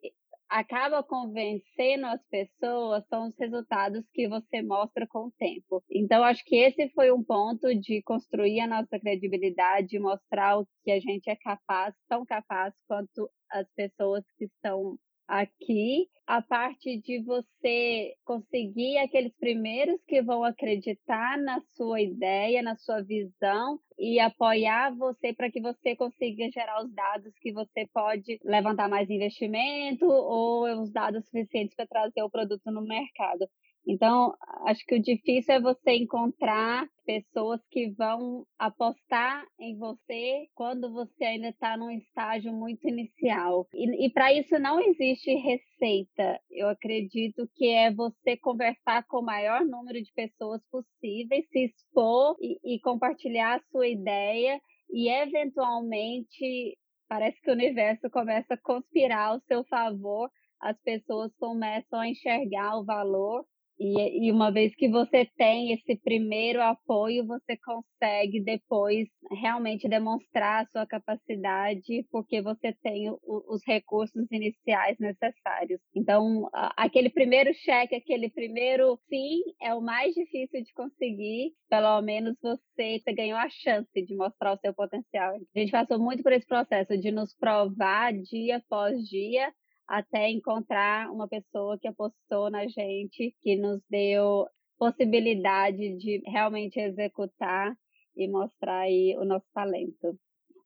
acaba 0.47 1.03
convencendo 1.03 2.05
as 2.05 2.25
pessoas 2.29 3.05
são 3.09 3.27
os 3.27 3.37
resultados 3.37 4.05
que 4.13 4.25
você 4.29 4.61
mostra 4.61 5.05
com 5.05 5.25
o 5.25 5.31
tempo. 5.37 5.83
Então, 5.91 6.23
acho 6.23 6.45
que 6.45 6.55
esse 6.55 6.87
foi 6.93 7.11
um 7.11 7.21
ponto 7.21 7.75
de 7.75 8.01
construir 8.03 8.61
a 8.61 8.67
nossa 8.67 8.97
credibilidade, 8.97 9.99
mostrar 9.99 10.59
o 10.59 10.67
que 10.85 10.91
a 10.91 10.99
gente 11.01 11.29
é 11.29 11.35
capaz, 11.35 11.93
tão 12.07 12.25
capaz 12.25 12.73
quanto 12.87 13.29
as 13.51 13.67
pessoas 13.75 14.23
que 14.37 14.45
estão 14.45 14.97
aqui 15.27 16.07
a 16.27 16.41
parte 16.41 16.99
de 16.99 17.23
você 17.23 18.13
conseguir 18.25 18.97
aqueles 18.97 19.33
primeiros 19.37 20.03
que 20.05 20.21
vão 20.21 20.43
acreditar 20.43 21.37
na 21.37 21.61
sua 21.77 22.01
ideia, 22.01 22.61
na 22.61 22.75
sua 22.75 23.01
visão 23.01 23.79
e 23.97 24.19
apoiar 24.19 24.93
você 24.93 25.33
para 25.33 25.49
que 25.49 25.61
você 25.61 25.95
consiga 25.95 26.51
gerar 26.51 26.83
os 26.83 26.93
dados 26.93 27.33
que 27.39 27.53
você 27.53 27.87
pode 27.93 28.39
levantar 28.43 28.89
mais 28.89 29.09
investimento 29.09 30.05
ou 30.05 30.81
os 30.81 30.91
dados 30.91 31.23
suficientes 31.25 31.73
para 31.75 31.87
trazer 31.87 32.21
o 32.21 32.29
produto 32.29 32.69
no 32.71 32.81
mercado. 32.81 33.47
Então, 33.87 34.33
acho 34.65 34.85
que 34.85 34.95
o 34.95 35.01
difícil 35.01 35.55
é 35.55 35.61
você 35.61 35.91
encontrar 35.91 36.85
pessoas 37.05 37.61
que 37.71 37.89
vão 37.91 38.45
apostar 38.59 39.45
em 39.57 39.77
você 39.77 40.47
quando 40.53 40.91
você 40.91 41.23
ainda 41.23 41.47
está 41.47 41.77
num 41.77 41.89
estágio 41.89 42.51
muito 42.51 42.85
inicial. 42.85 43.65
E, 43.73 44.05
e 44.05 44.09
para 44.09 44.33
isso 44.33 44.59
não 44.59 44.77
existe 44.81 45.33
receita. 45.35 46.16
Eu 46.49 46.69
acredito 46.69 47.47
que 47.55 47.67
é 47.67 47.93
você 47.93 48.37
conversar 48.37 49.05
com 49.07 49.19
o 49.19 49.25
maior 49.25 49.63
número 49.65 50.01
de 50.01 50.11
pessoas 50.13 50.61
possíveis, 50.71 51.47
se 51.49 51.65
expor 51.65 52.35
e, 52.41 52.75
e 52.75 52.79
compartilhar 52.79 53.57
a 53.57 53.63
sua 53.71 53.87
ideia 53.87 54.59
e 54.89 55.09
eventualmente 55.09 56.77
parece 57.07 57.39
que 57.41 57.49
o 57.49 57.53
universo 57.53 58.09
começa 58.09 58.53
a 58.53 58.61
conspirar 58.61 59.29
ao 59.29 59.39
seu 59.41 59.63
favor, 59.65 60.29
as 60.59 60.77
pessoas 60.81 61.31
começam 61.37 61.99
a 61.99 62.07
enxergar 62.07 62.77
o 62.77 62.85
valor 62.85 63.45
e, 63.79 64.27
e, 64.27 64.31
uma 64.31 64.51
vez 64.51 64.75
que 64.75 64.89
você 64.89 65.25
tem 65.37 65.71
esse 65.71 65.95
primeiro 65.97 66.61
apoio, 66.61 67.25
você 67.25 67.55
consegue 67.57 68.41
depois 68.41 69.07
realmente 69.31 69.87
demonstrar 69.87 70.63
a 70.63 70.67
sua 70.69 70.85
capacidade, 70.87 72.05
porque 72.11 72.41
você 72.41 72.73
tem 72.81 73.09
o, 73.09 73.19
os 73.23 73.61
recursos 73.65 74.25
iniciais 74.31 74.97
necessários. 74.99 75.79
Então, 75.95 76.49
aquele 76.75 77.09
primeiro 77.09 77.53
cheque, 77.53 77.95
aquele 77.95 78.29
primeiro 78.29 78.99
sim, 79.07 79.41
é 79.61 79.73
o 79.75 79.81
mais 79.81 80.13
difícil 80.15 80.63
de 80.63 80.73
conseguir. 80.73 81.51
Pelo 81.69 82.01
menos 82.01 82.35
você, 82.41 82.99
você 82.99 83.13
ganhou 83.13 83.37
a 83.37 83.49
chance 83.49 83.91
de 83.93 84.15
mostrar 84.15 84.53
o 84.53 84.59
seu 84.59 84.73
potencial. 84.73 85.35
A 85.35 85.59
gente 85.59 85.71
passou 85.71 85.99
muito 85.99 86.23
por 86.23 86.33
esse 86.33 86.47
processo 86.47 86.97
de 86.97 87.11
nos 87.11 87.35
provar 87.35 88.11
dia 88.13 88.57
após 88.57 88.97
dia 89.07 89.53
até 89.87 90.29
encontrar 90.29 91.11
uma 91.11 91.27
pessoa 91.27 91.77
que 91.79 91.87
apostou 91.87 92.49
na 92.49 92.67
gente, 92.67 93.35
que 93.41 93.55
nos 93.55 93.81
deu 93.89 94.47
possibilidade 94.77 95.97
de 95.97 96.21
realmente 96.25 96.79
executar 96.79 97.73
e 98.15 98.27
mostrar 98.27 98.81
aí 98.81 99.15
o 99.17 99.25
nosso 99.25 99.45
talento. 99.53 100.17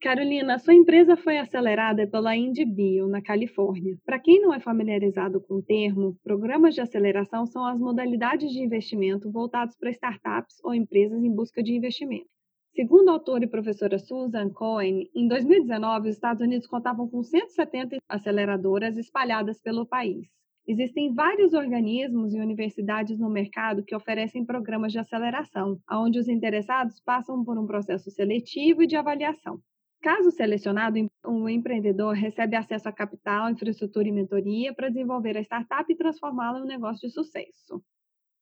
Carolina, 0.02 0.58
sua 0.58 0.74
empresa 0.74 1.16
foi 1.16 1.38
acelerada 1.38 2.08
pela 2.08 2.36
IndieBio, 2.36 3.08
na 3.08 3.22
Califórnia. 3.22 3.96
Para 4.04 4.20
quem 4.20 4.42
não 4.42 4.52
é 4.52 4.60
familiarizado 4.60 5.40
com 5.40 5.56
o 5.56 5.62
termo, 5.62 6.18
programas 6.24 6.74
de 6.74 6.82
aceleração 6.82 7.46
são 7.46 7.64
as 7.64 7.80
modalidades 7.80 8.52
de 8.52 8.64
investimento 8.64 9.32
voltados 9.32 9.78
para 9.78 9.92
startups 9.92 10.56
ou 10.64 10.74
empresas 10.74 11.24
em 11.24 11.30
busca 11.30 11.62
de 11.62 11.74
investimento. 11.74 12.41
Segundo 12.74 13.10
a 13.10 13.14
autora 13.14 13.44
e 13.44 13.50
professora 13.50 14.00
Susan 14.00 14.50
Cohen, 14.50 15.10
em 15.14 15.28
2019 15.28 16.08
os 16.08 16.16
Estados 16.16 16.42
Unidos 16.42 16.66
contavam 16.66 17.06
com 17.06 17.22
170 17.22 17.98
aceleradoras 18.08 18.96
espalhadas 18.98 19.60
pelo 19.60 19.86
país. 19.86 20.30
Existem 20.66 21.14
vários 21.14 21.54
organismos 21.54 22.34
e 22.34 22.40
universidades 22.40 23.20
no 23.20 23.30
mercado 23.30 23.84
que 23.84 23.94
oferecem 23.94 24.46
programas 24.46 24.94
de 24.94 25.00
aceleração, 25.00 25.80
onde 25.92 26.18
os 26.18 26.30
interessados 26.30 27.02
passam 27.02 27.44
por 27.44 27.58
um 27.58 27.68
processo 27.68 28.10
seletivo 28.10 28.84
e 28.84 28.88
de 28.88 28.96
avaliação. 28.96 29.60
Caso 30.02 30.32
selecionado, 30.32 30.98
o 31.26 31.50
empreendedor 31.50 32.16
recebe 32.16 32.56
acesso 32.56 32.88
a 32.88 32.94
capital, 32.94 33.50
infraestrutura 33.50 34.08
e 34.08 34.14
mentoria 34.14 34.74
para 34.74 34.88
desenvolver 34.88 35.36
a 35.36 35.42
startup 35.42 35.92
e 35.92 35.98
transformá-la 35.98 36.60
em 36.60 36.64
um 36.64 36.68
negócio 36.68 37.06
de 37.06 37.14
sucesso. 37.14 37.84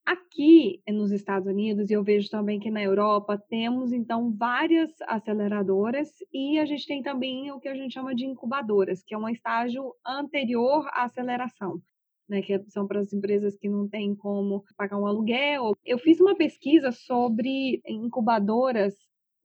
Aqui 0.09 0.81
nos 0.89 1.11
Estados 1.11 1.47
Unidos, 1.47 1.91
e 1.91 1.93
eu 1.93 2.03
vejo 2.03 2.31
também 2.31 2.59
que 2.59 2.71
na 2.71 2.81
Europa, 2.81 3.37
temos 3.37 3.93
então 3.93 4.33
várias 4.35 4.91
aceleradoras 5.03 6.09
e 6.33 6.57
a 6.57 6.65
gente 6.65 6.87
tem 6.87 7.03
também 7.03 7.51
o 7.51 7.59
que 7.59 7.67
a 7.67 7.75
gente 7.75 7.93
chama 7.93 8.15
de 8.15 8.25
incubadoras, 8.25 9.03
que 9.03 9.13
é 9.13 9.17
um 9.19 9.29
estágio 9.29 9.93
anterior 10.03 10.87
à 10.87 11.03
aceleração. 11.03 11.79
Né, 12.27 12.41
que 12.41 12.59
são 12.69 12.87
para 12.87 13.01
as 13.01 13.13
empresas 13.13 13.55
que 13.55 13.69
não 13.69 13.87
têm 13.87 14.15
como 14.15 14.63
pagar 14.75 14.97
um 14.97 15.05
aluguel. 15.05 15.75
Eu 15.85 15.99
fiz 15.99 16.19
uma 16.19 16.35
pesquisa 16.35 16.91
sobre 16.91 17.79
incubadoras 17.85 18.95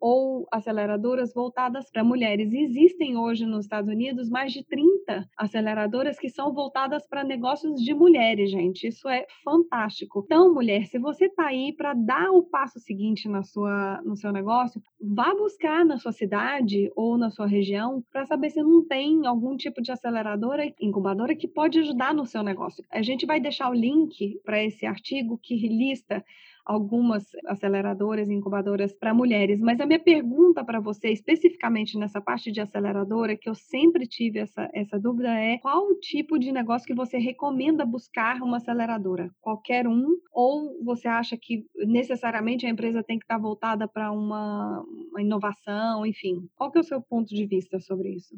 ou 0.06 0.46
aceleradoras 0.52 1.32
voltadas 1.32 1.90
para 1.90 2.04
mulheres. 2.04 2.52
Existem 2.52 3.16
hoje 3.16 3.46
nos 3.46 3.64
Estados 3.64 3.90
Unidos 3.90 4.28
mais 4.28 4.52
de 4.52 4.62
30 4.62 5.26
aceleradoras 5.34 6.18
que 6.18 6.28
são 6.28 6.52
voltadas 6.52 7.06
para 7.06 7.24
negócios 7.24 7.82
de 7.82 7.94
mulheres, 7.94 8.50
gente. 8.50 8.86
Isso 8.86 9.08
é 9.08 9.24
fantástico. 9.42 10.22
Então, 10.26 10.52
mulher, 10.52 10.84
se 10.84 10.98
você 10.98 11.24
está 11.24 11.46
aí 11.46 11.72
para 11.74 11.94
dar 11.94 12.30
o 12.32 12.42
passo 12.42 12.78
seguinte 12.78 13.30
na 13.30 13.42
sua, 13.42 14.02
no 14.04 14.14
seu 14.14 14.30
negócio, 14.30 14.78
vá 15.00 15.34
buscar 15.34 15.86
na 15.86 15.96
sua 15.96 16.12
cidade 16.12 16.92
ou 16.94 17.16
na 17.16 17.30
sua 17.30 17.46
região 17.46 18.04
para 18.12 18.26
saber 18.26 18.50
se 18.50 18.62
não 18.62 18.86
tem 18.86 19.26
algum 19.26 19.56
tipo 19.56 19.80
de 19.80 19.90
aceleradora, 19.90 20.70
incubadora 20.78 21.34
que 21.34 21.48
pode 21.48 21.78
ajudar 21.78 22.12
no 22.12 22.26
seu 22.26 22.42
negócio. 22.42 22.84
A 22.90 23.00
gente 23.00 23.24
vai 23.24 23.40
deixar 23.40 23.70
o 23.70 23.74
link 23.74 24.38
para 24.44 24.62
esse 24.62 24.84
artigo 24.84 25.40
que 25.42 25.56
lista 25.66 26.22
algumas 26.64 27.24
aceleradoras 27.46 28.29
e 28.29 28.35
incubadoras 28.35 28.94
para 28.94 29.14
mulheres. 29.14 29.61
Mas 29.61 29.81
a 29.81 29.87
minha 29.87 29.98
pergunta 30.00 30.64
para 30.64 30.81
você, 30.81 31.11
especificamente 31.11 31.98
nessa 31.98 32.20
parte 32.20 32.50
de 32.50 32.61
aceleradora, 32.61 33.37
que 33.37 33.48
eu 33.48 33.55
sempre 33.55 34.07
tive 34.07 34.38
essa, 34.38 34.70
essa 34.72 34.98
dúvida, 34.98 35.29
é 35.29 35.59
qual 35.59 35.87
o 35.87 35.94
tipo 36.00 36.38
de 36.38 36.53
negócio 36.53 36.87
que 36.87 36.94
você 36.94 37.18
recomenda 37.18 37.85
buscar 37.85 38.40
uma 38.42 38.57
aceleradora? 38.57 39.31
Qualquer 39.40 39.87
um? 39.87 40.16
Ou 40.33 40.83
você 40.85 41.09
acha 41.09 41.37
que 41.37 41.66
necessariamente 41.77 42.66
a 42.66 42.70
empresa 42.70 43.03
tem 43.03 43.18
que 43.18 43.24
estar 43.24 43.38
voltada 43.38 43.87
para 43.87 44.11
uma, 44.11 44.83
uma 45.11 45.20
inovação, 45.20 46.07
enfim? 46.07 46.48
Qual 46.55 46.70
que 46.70 46.79
é 46.79 46.81
o 46.81 46.85
seu 46.85 47.03
ponto 47.03 47.35
de 47.35 47.46
vista 47.46 47.79
sobre 47.79 48.11
isso? 48.11 48.35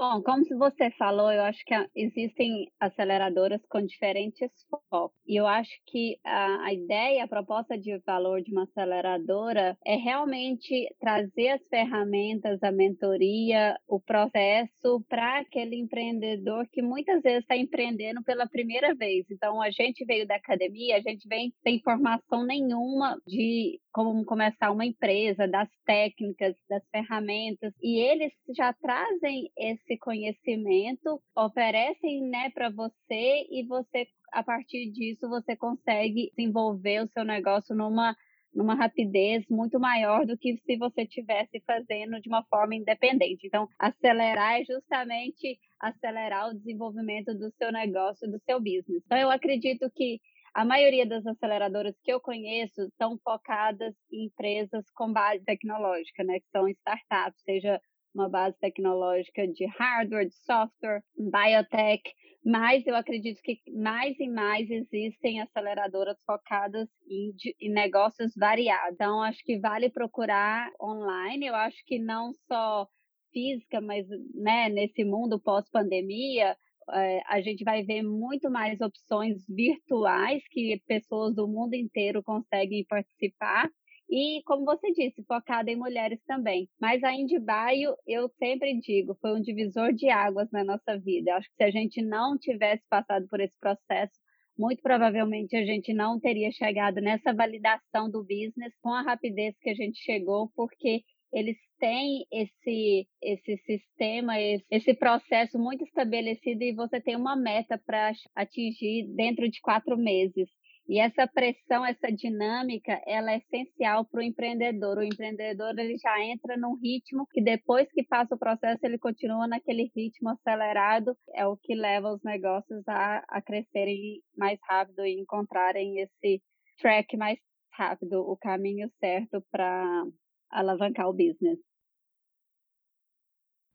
Bom, 0.00 0.22
como 0.22 0.42
você 0.56 0.90
falou, 0.92 1.30
eu 1.30 1.42
acho 1.42 1.62
que 1.62 1.74
existem 1.94 2.72
aceleradoras 2.80 3.60
com 3.68 3.84
diferentes 3.84 4.50
focos. 4.88 5.14
E 5.26 5.38
eu 5.38 5.46
acho 5.46 5.70
que 5.86 6.18
a, 6.24 6.64
a 6.64 6.72
ideia, 6.72 7.22
a 7.22 7.28
proposta 7.28 7.76
de 7.76 7.98
valor 7.98 8.40
de 8.40 8.50
uma 8.50 8.62
aceleradora 8.62 9.76
é 9.84 9.96
realmente 9.96 10.88
trazer 10.98 11.48
as 11.48 11.68
ferramentas, 11.68 12.62
a 12.62 12.72
mentoria, 12.72 13.76
o 13.86 14.00
processo 14.00 15.04
para 15.06 15.40
aquele 15.40 15.76
empreendedor 15.76 16.66
que 16.72 16.80
muitas 16.80 17.20
vezes 17.20 17.42
está 17.42 17.54
empreendendo 17.54 18.22
pela 18.24 18.48
primeira 18.48 18.94
vez. 18.94 19.26
Então, 19.30 19.60
a 19.60 19.70
gente 19.70 20.02
veio 20.06 20.26
da 20.26 20.36
academia, 20.36 20.96
a 20.96 21.00
gente 21.02 21.28
vem 21.28 21.52
sem 21.62 21.78
formação 21.82 22.46
nenhuma 22.46 23.18
de 23.26 23.78
como 23.92 24.24
começar 24.24 24.70
uma 24.70 24.86
empresa, 24.86 25.46
das 25.48 25.68
técnicas, 25.84 26.54
das 26.68 26.82
ferramentas, 26.90 27.74
e 27.82 27.98
eles 27.98 28.32
já 28.56 28.72
trazem 28.72 29.50
esse 29.58 29.89
conhecimento, 29.98 31.22
oferecem 31.36 32.22
né, 32.28 32.50
para 32.50 32.70
você 32.70 33.46
e 33.50 33.64
você, 33.66 34.06
a 34.32 34.42
partir 34.42 34.90
disso, 34.90 35.28
você 35.28 35.56
consegue 35.56 36.30
desenvolver 36.36 37.02
o 37.04 37.08
seu 37.08 37.24
negócio 37.24 37.74
numa 37.74 38.16
numa 38.52 38.74
rapidez 38.74 39.44
muito 39.48 39.78
maior 39.78 40.26
do 40.26 40.36
que 40.36 40.56
se 40.66 40.76
você 40.76 41.02
estivesse 41.02 41.62
fazendo 41.64 42.20
de 42.20 42.28
uma 42.28 42.44
forma 42.44 42.74
independente. 42.74 43.46
Então, 43.46 43.68
acelerar 43.78 44.60
é 44.60 44.64
justamente 44.64 45.58
acelerar 45.78 46.50
o 46.50 46.54
desenvolvimento 46.54 47.32
do 47.32 47.50
seu 47.52 47.70
negócio, 47.72 48.28
do 48.28 48.40
seu 48.40 48.58
business. 48.58 49.02
Então, 49.06 49.16
eu 49.16 49.30
acredito 49.30 49.88
que 49.94 50.20
a 50.52 50.64
maioria 50.64 51.06
das 51.06 51.24
aceleradoras 51.24 51.94
que 52.02 52.12
eu 52.12 52.20
conheço 52.20 52.82
estão 52.82 53.16
focadas 53.22 53.94
em 54.12 54.26
empresas 54.26 54.84
com 54.94 55.12
base 55.12 55.44
tecnológica, 55.44 56.24
né, 56.24 56.40
que 56.40 56.48
são 56.50 56.68
startups, 56.68 57.40
seja 57.44 57.80
uma 58.14 58.28
base 58.28 58.58
tecnológica 58.58 59.46
de 59.46 59.66
hardware, 59.66 60.28
de 60.28 60.34
software, 60.44 61.02
biotech, 61.16 62.02
mas 62.44 62.86
eu 62.86 62.94
acredito 62.94 63.40
que 63.42 63.58
mais 63.70 64.18
e 64.18 64.28
mais 64.28 64.70
existem 64.70 65.40
aceleradoras 65.40 66.16
focadas 66.24 66.88
em, 67.06 67.32
em, 67.60 67.70
negócios 67.70 68.32
variados. 68.34 68.94
Então, 68.94 69.22
acho 69.22 69.44
que 69.44 69.58
vale 69.58 69.90
procurar 69.90 70.70
online. 70.80 71.46
Eu 71.46 71.54
acho 71.54 71.76
que 71.84 71.98
não 71.98 72.32
só 72.48 72.88
física, 73.32 73.80
mas 73.80 74.06
né, 74.34 74.68
nesse 74.70 75.04
mundo 75.04 75.40
pós-pandemia, 75.40 76.56
é, 76.92 77.22
a 77.26 77.40
gente 77.40 77.62
vai 77.62 77.82
ver 77.84 78.02
muito 78.02 78.50
mais 78.50 78.80
opções 78.80 79.44
virtuais 79.48 80.42
que 80.50 80.82
pessoas 80.86 81.34
do 81.34 81.46
mundo 81.46 81.74
inteiro 81.74 82.22
conseguem 82.22 82.84
participar. 82.86 83.70
E, 84.10 84.42
como 84.44 84.64
você 84.64 84.90
disse, 84.92 85.22
focada 85.22 85.70
em 85.70 85.76
mulheres 85.76 86.20
também. 86.26 86.68
Mas 86.80 87.02
a 87.04 87.14
Indibio, 87.14 87.94
eu 88.06 88.28
sempre 88.40 88.78
digo, 88.80 89.16
foi 89.20 89.32
um 89.38 89.40
divisor 89.40 89.92
de 89.92 90.10
águas 90.10 90.50
na 90.50 90.64
nossa 90.64 90.98
vida. 90.98 91.30
Eu 91.30 91.36
acho 91.36 91.48
que 91.48 91.56
se 91.56 91.62
a 91.62 91.70
gente 91.70 92.02
não 92.02 92.36
tivesse 92.36 92.82
passado 92.88 93.28
por 93.28 93.38
esse 93.40 93.56
processo, 93.60 94.12
muito 94.58 94.82
provavelmente 94.82 95.56
a 95.56 95.64
gente 95.64 95.94
não 95.94 96.18
teria 96.18 96.50
chegado 96.50 97.00
nessa 97.00 97.32
validação 97.32 98.10
do 98.10 98.22
business 98.22 98.74
com 98.82 98.92
a 98.92 99.02
rapidez 99.02 99.56
que 99.60 99.70
a 99.70 99.74
gente 99.74 99.98
chegou, 100.02 100.50
porque 100.56 101.02
eles 101.32 101.56
têm 101.78 102.26
esse, 102.32 103.06
esse 103.22 103.56
sistema, 103.58 104.40
esse, 104.40 104.64
esse 104.70 104.94
processo 104.94 105.58
muito 105.58 105.84
estabelecido 105.84 106.62
e 106.62 106.74
você 106.74 107.00
tem 107.00 107.16
uma 107.16 107.36
meta 107.36 107.80
para 107.86 108.12
atingir 108.34 109.06
dentro 109.14 109.48
de 109.48 109.60
quatro 109.60 109.96
meses. 109.96 110.48
E 110.90 110.98
essa 110.98 111.24
pressão, 111.24 111.86
essa 111.86 112.10
dinâmica, 112.10 113.00
ela 113.06 113.30
é 113.30 113.36
essencial 113.36 114.04
para 114.04 114.18
o 114.18 114.22
empreendedor. 114.24 114.98
O 114.98 115.04
empreendedor 115.04 115.78
ele 115.78 115.96
já 115.96 116.20
entra 116.20 116.56
num 116.56 116.74
ritmo 116.74 117.28
que 117.30 117.40
depois 117.40 117.86
que 117.92 118.02
passa 118.02 118.34
o 118.34 118.38
processo 118.38 118.80
ele 118.82 118.98
continua 118.98 119.46
naquele 119.46 119.88
ritmo 119.94 120.30
acelerado. 120.30 121.16
É 121.32 121.46
o 121.46 121.56
que 121.56 121.76
leva 121.76 122.12
os 122.12 122.20
negócios 122.24 122.82
a, 122.88 123.22
a 123.28 123.40
crescerem 123.40 124.20
mais 124.36 124.58
rápido 124.68 125.06
e 125.06 125.20
encontrarem 125.20 126.00
esse 126.00 126.42
track 126.78 127.16
mais 127.16 127.38
rápido, 127.72 128.28
o 128.28 128.36
caminho 128.36 128.90
certo 128.98 129.40
para 129.48 130.04
alavancar 130.50 131.08
o 131.08 131.12
business. 131.12 131.60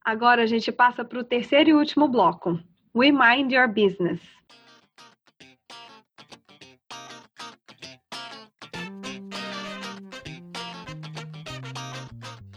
Agora 0.03 0.43
a 0.43 0.45
gente 0.45 0.69
passa 0.69 1.05
para 1.05 1.19
o 1.19 1.23
terceiro 1.23 1.69
e 1.69 1.73
último 1.73 2.09
bloco. 2.09 2.59
We 2.93 3.13
Mind 3.13 3.53
Your 3.53 3.69
Business. 3.69 4.21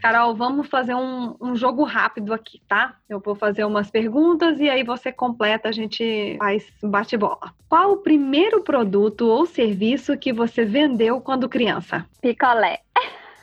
Carol, 0.09 0.35
vamos 0.35 0.68
fazer 0.68 0.94
um, 0.94 1.37
um, 1.38 1.55
jogo 1.55 1.85
rápido 1.85 2.33
aqui, 2.33 2.62
tá? 2.66 2.94
Eu 3.11 3.21
vou 3.21 3.35
fazer 3.35 3.64
umas 3.64 3.90
perguntas 3.90 4.59
e 4.59 4.66
aí 4.66 4.83
você 4.83 5.12
completa, 5.12 5.68
a 5.68 5.73
gente 5.73 6.35
faz 6.38 6.66
bate-bola. 6.83 7.53
Qual 7.68 7.92
o 7.92 7.97
primeiro 7.99 8.62
produto 8.62 9.29
ou 9.29 9.44
serviço 9.44 10.16
que 10.16 10.33
você 10.33 10.64
vendeu 10.64 11.21
quando 11.21 11.47
criança? 11.47 12.07
Picolé. 12.23 12.81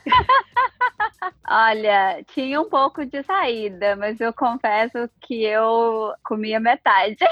Olha, 1.48 2.24
tinha 2.34 2.60
um 2.60 2.68
pouco 2.68 3.06
de 3.06 3.22
saída, 3.22 3.96
mas 3.96 4.20
eu 4.20 4.34
confesso 4.34 5.08
que 5.22 5.44
eu 5.44 6.16
comia 6.24 6.60
metade. 6.60 7.24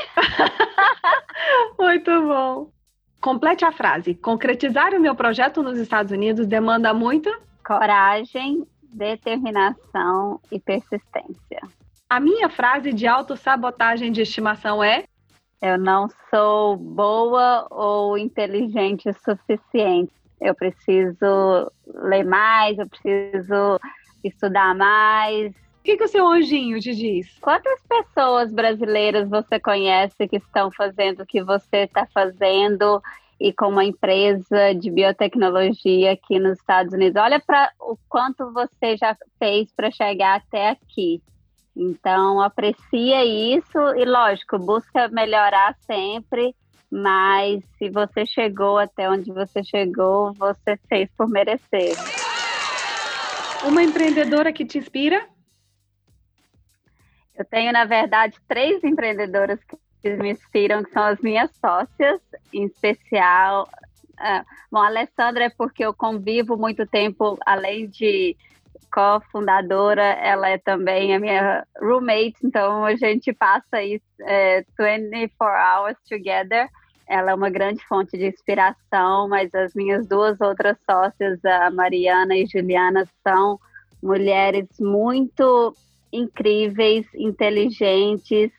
Muito 1.79 2.11
bom. 2.21 2.69
Complete 3.19 3.65
a 3.65 3.71
frase. 3.71 4.13
Concretizar 4.13 4.93
o 4.93 5.01
meu 5.01 5.15
projeto 5.15 5.63
nos 5.63 5.79
Estados 5.79 6.11
Unidos 6.11 6.45
demanda 6.45 6.93
muito 6.93 7.35
coragem, 7.63 8.67
determinação 8.93 10.39
e 10.51 10.59
persistência. 10.59 11.61
A 12.09 12.19
minha 12.19 12.49
frase 12.49 12.93
de 12.93 13.07
autossabotagem 13.07 14.11
de 14.11 14.21
estimação 14.21 14.83
é: 14.83 15.05
Eu 15.61 15.77
não 15.77 16.07
sou 16.29 16.77
boa 16.77 17.67
ou 17.71 18.17
inteligente 18.17 19.09
o 19.09 19.13
suficiente 19.13 20.13
eu 20.43 20.53
preciso 20.53 21.71
ler 21.87 22.25
mais, 22.25 22.77
eu 22.77 22.87
preciso 22.87 23.79
estudar 24.23 24.75
mais. 24.75 25.51
O 25.51 25.83
que, 25.83 25.97
que 25.97 26.03
o 26.03 26.07
seu 26.07 26.27
anjinho 26.27 26.79
te 26.81 26.93
diz? 26.93 27.37
Quantas 27.39 27.81
pessoas 27.87 28.51
brasileiras 28.51 29.29
você 29.29 29.57
conhece 29.59 30.27
que 30.27 30.37
estão 30.37 30.69
fazendo 30.71 31.21
o 31.23 31.25
que 31.25 31.41
você 31.41 31.83
está 31.83 32.05
fazendo 32.13 33.01
e 33.43 33.51
com 33.51 33.67
uma 33.67 33.83
empresa 33.83 34.73
de 34.73 34.89
biotecnologia 34.89 36.13
aqui 36.13 36.39
nos 36.39 36.57
Estados 36.57 36.93
Unidos? 36.93 37.21
Olha 37.21 37.41
para 37.45 37.73
o 37.77 37.97
quanto 38.07 38.53
você 38.53 38.95
já 38.95 39.17
fez 39.37 39.69
para 39.73 39.91
chegar 39.91 40.37
até 40.37 40.69
aqui. 40.69 41.21
Então, 41.75 42.39
aprecia 42.39 43.25
isso 43.25 43.77
e, 43.97 44.05
lógico, 44.05 44.57
busca 44.57 45.09
melhorar 45.09 45.75
sempre 45.85 46.55
mas 46.95 47.63
se 47.79 47.89
você 47.89 48.23
chegou 48.23 48.77
até 48.77 49.09
onde 49.09 49.31
você 49.31 49.63
chegou, 49.63 50.31
você 50.33 50.77
fez 50.87 51.09
por 51.17 51.27
merecer. 51.27 51.97
Uma 53.63 53.81
empreendedora 53.81 54.53
que 54.53 54.63
te 54.63 54.77
inspira? 54.77 55.27
Eu 57.35 57.43
tenho, 57.43 57.73
na 57.73 57.83
verdade, 57.83 58.37
três 58.47 58.83
empreendedoras 58.83 59.59
que 59.63 59.75
me 60.03 60.31
inspiram, 60.31 60.83
que 60.83 60.91
são 60.91 61.03
as 61.03 61.19
minhas 61.19 61.49
sócias, 61.57 62.21
em 62.51 62.65
especial. 62.65 63.69
Uh, 64.13 64.45
bom, 64.71 64.79
a 64.79 64.87
Alessandra 64.87 65.45
é 65.45 65.49
porque 65.49 65.83
eu 65.85 65.93
convivo 65.93 66.57
muito 66.57 66.85
tempo, 66.85 67.37
além 67.45 67.87
de 67.87 68.35
cofundadora, 68.91 70.03
ela 70.03 70.49
é 70.49 70.57
também 70.57 71.15
a 71.15 71.19
minha 71.19 71.65
roommate, 71.81 72.35
então 72.43 72.85
a 72.85 72.95
gente 72.95 73.33
passa 73.33 73.81
isso 73.81 74.05
é, 74.21 74.63
24 74.77 75.35
hours 75.39 75.97
together 76.07 76.69
ela 77.07 77.31
é 77.31 77.35
uma 77.35 77.49
grande 77.49 77.85
fonte 77.85 78.17
de 78.17 78.27
inspiração, 78.27 79.27
mas 79.27 79.53
as 79.53 79.73
minhas 79.73 80.07
duas 80.07 80.39
outras 80.39 80.77
sócias, 80.89 81.43
a 81.45 81.69
Mariana 81.69 82.35
e 82.35 82.45
Juliana, 82.45 83.07
são 83.25 83.59
mulheres 84.01 84.67
muito 84.79 85.75
incríveis, 86.11 87.05
inteligentes 87.13 88.51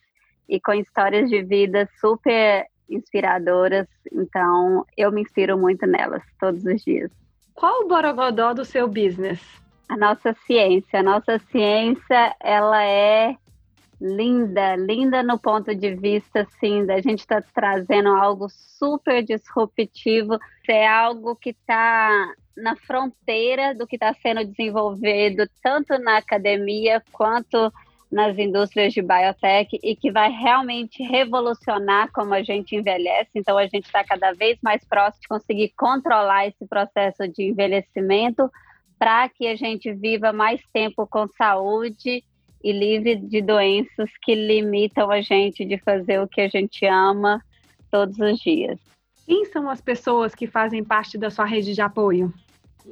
e 0.48 0.60
com 0.60 0.72
histórias 0.72 1.28
de 1.28 1.42
vida 1.42 1.88
super 2.00 2.66
inspiradoras. 2.88 3.86
Então, 4.12 4.84
eu 4.96 5.10
me 5.10 5.22
inspiro 5.22 5.58
muito 5.58 5.86
nelas 5.86 6.22
todos 6.38 6.64
os 6.64 6.82
dias. 6.82 7.10
Qual 7.54 7.82
o 7.82 7.88
borogodó 7.88 8.52
do 8.52 8.64
seu 8.64 8.86
business? 8.88 9.40
A 9.88 9.96
nossa 9.96 10.34
ciência. 10.46 11.00
A 11.00 11.02
nossa 11.02 11.38
ciência, 11.50 12.34
ela 12.40 12.84
é 12.84 13.36
linda, 14.00 14.76
linda 14.76 15.22
no 15.22 15.38
ponto 15.38 15.74
de 15.74 15.94
vista, 15.94 16.40
assim, 16.40 16.84
da 16.84 17.00
gente 17.00 17.20
estar 17.20 17.42
tá 17.42 17.48
trazendo 17.54 18.10
algo 18.10 18.48
super 18.50 19.22
disruptivo, 19.22 20.38
é 20.68 20.86
algo 20.86 21.36
que 21.36 21.50
está 21.50 22.34
na 22.56 22.76
fronteira 22.76 23.74
do 23.74 23.86
que 23.86 23.96
está 23.96 24.14
sendo 24.14 24.44
desenvolvido 24.44 25.48
tanto 25.62 25.98
na 25.98 26.18
academia 26.18 27.02
quanto 27.12 27.72
nas 28.14 28.38
indústrias 28.38 28.94
de 28.94 29.02
biotech 29.02 29.76
e 29.82 29.96
que 29.96 30.12
vai 30.12 30.30
realmente 30.30 31.02
revolucionar 31.02 32.12
como 32.12 32.32
a 32.32 32.44
gente 32.44 32.76
envelhece. 32.76 33.30
Então, 33.34 33.58
a 33.58 33.66
gente 33.66 33.86
está 33.86 34.04
cada 34.04 34.32
vez 34.32 34.56
mais 34.62 34.84
próximo 34.84 35.22
de 35.22 35.28
conseguir 35.28 35.72
controlar 35.76 36.46
esse 36.46 36.64
processo 36.64 37.26
de 37.26 37.42
envelhecimento 37.42 38.48
para 38.96 39.28
que 39.28 39.48
a 39.48 39.56
gente 39.56 39.92
viva 39.92 40.32
mais 40.32 40.60
tempo 40.72 41.08
com 41.08 41.26
saúde 41.36 42.22
e 42.62 42.72
livre 42.72 43.16
de 43.16 43.42
doenças 43.42 44.08
que 44.22 44.32
limitam 44.32 45.10
a 45.10 45.20
gente 45.20 45.64
de 45.64 45.76
fazer 45.78 46.20
o 46.20 46.28
que 46.28 46.40
a 46.40 46.48
gente 46.48 46.86
ama 46.86 47.42
todos 47.90 48.16
os 48.20 48.38
dias. 48.38 48.78
Quem 49.26 49.44
são 49.46 49.68
as 49.68 49.80
pessoas 49.80 50.36
que 50.36 50.46
fazem 50.46 50.84
parte 50.84 51.18
da 51.18 51.30
sua 51.30 51.46
rede 51.46 51.74
de 51.74 51.82
apoio? 51.82 52.32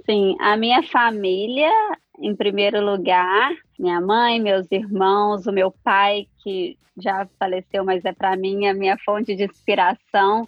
Sim, 0.05 0.35
a 0.41 0.57
minha 0.57 0.83
família, 0.83 1.71
em 2.19 2.35
primeiro 2.35 2.85
lugar, 2.85 3.53
minha 3.83 4.01
mãe, 4.01 4.40
meus 4.40 4.71
irmãos, 4.71 5.45
o 5.45 5.53
meu 5.53 5.73
pai, 5.83 6.29
que 6.38 6.79
já 6.97 7.27
faleceu, 7.37 7.85
mas 7.85 8.05
é 8.05 8.12
para 8.12 8.37
mim 8.37 8.68
a 8.68 8.73
minha 8.73 8.97
fonte 9.05 9.35
de 9.35 9.45
inspiração. 9.45 10.47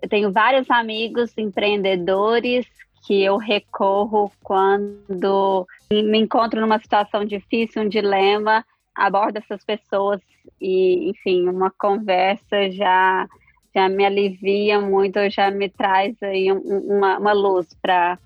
Eu 0.00 0.08
tenho 0.08 0.32
vários 0.32 0.70
amigos 0.70 1.36
empreendedores 1.36 2.66
que 3.06 3.22
eu 3.22 3.36
recorro 3.36 4.32
quando 4.42 5.66
me 5.92 6.18
encontro 6.18 6.58
numa 6.58 6.78
situação 6.78 7.22
difícil, 7.22 7.82
um 7.82 7.88
dilema, 7.88 8.64
abordo 8.94 9.36
essas 9.36 9.62
pessoas 9.62 10.20
e, 10.58 11.10
enfim, 11.10 11.48
uma 11.48 11.70
conversa 11.70 12.70
já 12.70 13.28
já 13.72 13.88
me 13.88 14.04
alivia 14.04 14.80
muito, 14.80 15.18
já 15.30 15.48
me 15.48 15.68
traz 15.68 16.20
aí 16.22 16.50
uma, 16.50 17.18
uma 17.18 17.32
luz 17.32 17.68
para 17.80 18.18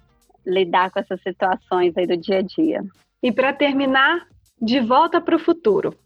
lidar 0.47 0.91
com 0.91 1.01
essas 1.01 1.21
situações 1.21 1.95
aí 1.99 2.07
do 2.07 2.17
dia 2.17 2.39
a 2.39 2.43
dia. 2.43 2.83
E 3.23 3.31
para 3.31 3.53
terminar, 3.53 4.27
de 4.61 4.81
volta 4.81 5.21
para 5.21 5.37
o 5.37 5.39
futuro. 5.39 5.97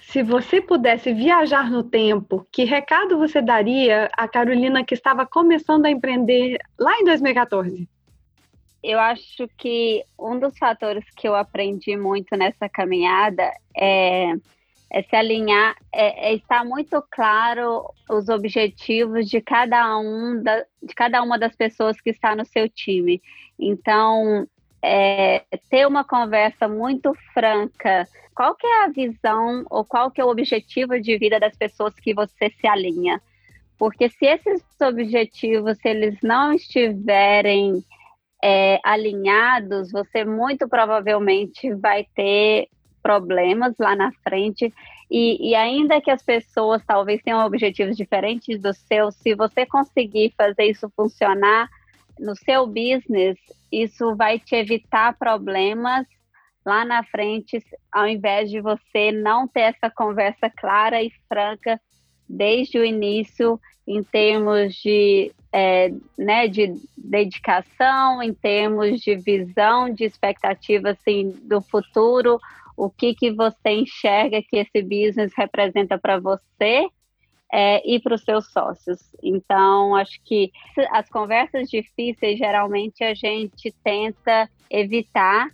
Se 0.00 0.22
você 0.22 0.60
pudesse 0.60 1.12
viajar 1.12 1.70
no 1.70 1.84
tempo, 1.84 2.46
que 2.50 2.64
recado 2.64 3.16
você 3.16 3.40
daria 3.40 4.10
à 4.16 4.26
Carolina 4.26 4.84
que 4.84 4.94
estava 4.94 5.24
começando 5.24 5.86
a 5.86 5.90
empreender 5.90 6.58
lá 6.78 6.98
em 6.98 7.04
2014? 7.04 7.88
Eu 8.82 8.98
acho 8.98 9.46
que 9.58 10.02
um 10.18 10.38
dos 10.38 10.56
fatores 10.58 11.04
que 11.14 11.28
eu 11.28 11.36
aprendi 11.36 11.96
muito 11.96 12.34
nessa 12.36 12.68
caminhada 12.68 13.52
é, 13.76 14.32
é 14.90 15.02
se 15.02 15.14
alinhar, 15.14 15.76
é, 15.92 16.30
é, 16.30 16.34
estar 16.34 16.64
muito 16.64 17.00
claro 17.10 17.84
os 18.08 18.28
objetivos 18.28 19.28
de 19.28 19.40
cada 19.40 19.96
um 19.98 20.42
da, 20.42 20.64
de 20.82 20.94
cada 20.94 21.22
uma 21.22 21.38
das 21.38 21.54
pessoas 21.54 22.00
que 22.00 22.10
está 22.10 22.34
no 22.34 22.44
seu 22.44 22.68
time. 22.68 23.22
Então, 23.58 24.48
é, 24.82 25.44
ter 25.68 25.86
uma 25.86 26.04
conversa 26.04 26.66
muito 26.66 27.14
franca. 27.32 28.08
Qual 28.34 28.54
que 28.54 28.66
é 28.66 28.84
a 28.84 28.88
visão 28.88 29.64
ou 29.68 29.84
qual 29.84 30.10
que 30.10 30.20
é 30.20 30.24
o 30.24 30.30
objetivo 30.30 31.00
de 31.00 31.18
vida 31.18 31.38
das 31.38 31.56
pessoas 31.56 31.94
que 31.94 32.14
você 32.14 32.50
se 32.50 32.66
alinha? 32.66 33.20
Porque 33.78 34.08
se 34.08 34.26
esses 34.26 34.62
objetivos, 34.80 35.78
se 35.78 35.88
eles 35.88 36.18
não 36.22 36.52
estiverem 36.52 37.82
é, 38.42 38.78
alinhados, 38.84 39.90
você 39.90 40.24
muito 40.24 40.68
provavelmente 40.68 41.72
vai 41.74 42.06
ter 42.14 42.68
problemas 43.02 43.74
lá 43.78 43.96
na 43.96 44.12
frente. 44.22 44.72
E, 45.10 45.50
e, 45.50 45.54
ainda 45.54 46.00
que 46.00 46.10
as 46.10 46.22
pessoas 46.22 46.82
talvez 46.86 47.20
tenham 47.22 47.44
objetivos 47.44 47.96
diferentes 47.96 48.60
dos 48.60 48.76
seus, 48.78 49.16
se 49.16 49.34
você 49.34 49.66
conseguir 49.66 50.32
fazer 50.36 50.64
isso 50.66 50.88
funcionar 50.94 51.68
no 52.20 52.36
seu 52.36 52.66
business, 52.66 53.38
isso 53.72 54.14
vai 54.14 54.38
te 54.38 54.54
evitar 54.54 55.16
problemas 55.16 56.06
lá 56.64 56.84
na 56.84 57.02
frente, 57.02 57.58
ao 57.90 58.06
invés 58.06 58.50
de 58.50 58.60
você 58.60 59.10
não 59.10 59.48
ter 59.48 59.74
essa 59.74 59.90
conversa 59.90 60.50
clara 60.50 61.02
e 61.02 61.10
franca 61.28 61.80
desde 62.28 62.78
o 62.78 62.84
início 62.84 63.58
em 63.86 64.02
termos 64.04 64.74
de, 64.74 65.32
é, 65.52 65.92
né, 66.16 66.46
de 66.46 66.74
dedicação, 66.96 68.22
em 68.22 68.32
termos 68.32 69.00
de 69.00 69.16
visão, 69.16 69.92
de 69.92 70.04
expectativa 70.04 70.90
assim, 70.90 71.30
do 71.42 71.60
futuro, 71.60 72.38
o 72.76 72.88
que, 72.88 73.14
que 73.14 73.32
você 73.32 73.70
enxerga 73.70 74.42
que 74.42 74.58
esse 74.58 74.82
business 74.82 75.32
representa 75.36 75.98
para 75.98 76.20
você 76.20 76.86
é, 77.52 77.82
e 77.88 78.00
para 78.00 78.14
os 78.14 78.22
seus 78.22 78.50
sócios. 78.52 78.98
Então, 79.22 79.96
acho 79.96 80.20
que 80.24 80.52
as 80.90 81.08
conversas 81.08 81.68
difíceis, 81.68 82.38
geralmente, 82.38 83.02
a 83.02 83.14
gente 83.14 83.74
tenta 83.82 84.48
evitar 84.70 85.48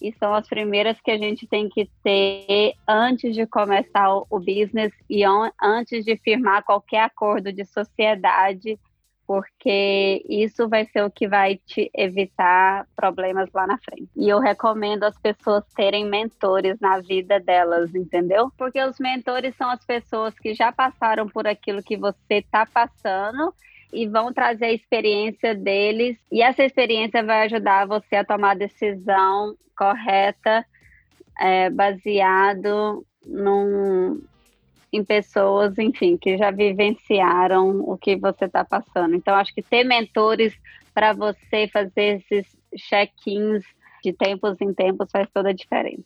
e 0.00 0.12
são 0.12 0.32
as 0.32 0.48
primeiras 0.48 1.00
que 1.00 1.10
a 1.10 1.18
gente 1.18 1.46
tem 1.46 1.68
que 1.68 1.90
ter 2.04 2.74
antes 2.86 3.34
de 3.34 3.46
começar 3.46 4.08
o 4.30 4.38
business 4.38 4.92
e 5.10 5.22
antes 5.60 6.04
de 6.04 6.16
firmar 6.16 6.64
qualquer 6.64 7.02
acordo 7.02 7.52
de 7.52 7.64
sociedade, 7.64 8.78
porque 9.28 10.24
isso 10.26 10.66
vai 10.70 10.86
ser 10.86 11.04
o 11.04 11.10
que 11.10 11.28
vai 11.28 11.60
te 11.66 11.90
evitar 11.94 12.86
problemas 12.96 13.50
lá 13.52 13.66
na 13.66 13.76
frente. 13.76 14.08
E 14.16 14.26
eu 14.26 14.38
recomendo 14.38 15.04
as 15.04 15.18
pessoas 15.18 15.62
terem 15.76 16.06
mentores 16.06 16.80
na 16.80 16.98
vida 17.00 17.38
delas, 17.38 17.94
entendeu? 17.94 18.50
Porque 18.56 18.82
os 18.82 18.98
mentores 18.98 19.54
são 19.54 19.68
as 19.68 19.84
pessoas 19.84 20.32
que 20.38 20.54
já 20.54 20.72
passaram 20.72 21.28
por 21.28 21.46
aquilo 21.46 21.82
que 21.82 21.94
você 21.94 22.36
está 22.36 22.64
passando 22.64 23.52
e 23.92 24.08
vão 24.08 24.32
trazer 24.32 24.64
a 24.64 24.72
experiência 24.72 25.54
deles, 25.54 26.16
e 26.32 26.42
essa 26.42 26.64
experiência 26.64 27.22
vai 27.22 27.44
ajudar 27.44 27.86
você 27.86 28.16
a 28.16 28.24
tomar 28.24 28.52
a 28.52 28.54
decisão 28.54 29.54
correta, 29.76 30.64
é, 31.38 31.68
baseado 31.68 33.04
num, 33.26 34.22
em 34.92 35.04
pessoas, 35.04 35.78
enfim, 35.78 36.16
que 36.16 36.36
já 36.38 36.50
vivenciaram 36.50 37.80
o 37.80 37.96
que 37.96 38.16
você 38.16 38.46
está 38.46 38.64
passando. 38.64 39.14
Então, 39.14 39.34
acho 39.34 39.54
que 39.54 39.62
ter 39.62 39.84
mentores 39.84 40.54
para 40.94 41.12
você 41.12 41.68
fazer 41.68 42.22
esses 42.30 42.56
check-ins 42.76 43.64
de 44.02 44.12
tempos 44.12 44.60
em 44.60 44.72
tempos 44.72 45.10
faz 45.10 45.28
toda 45.30 45.50
a 45.50 45.52
diferença. 45.52 46.04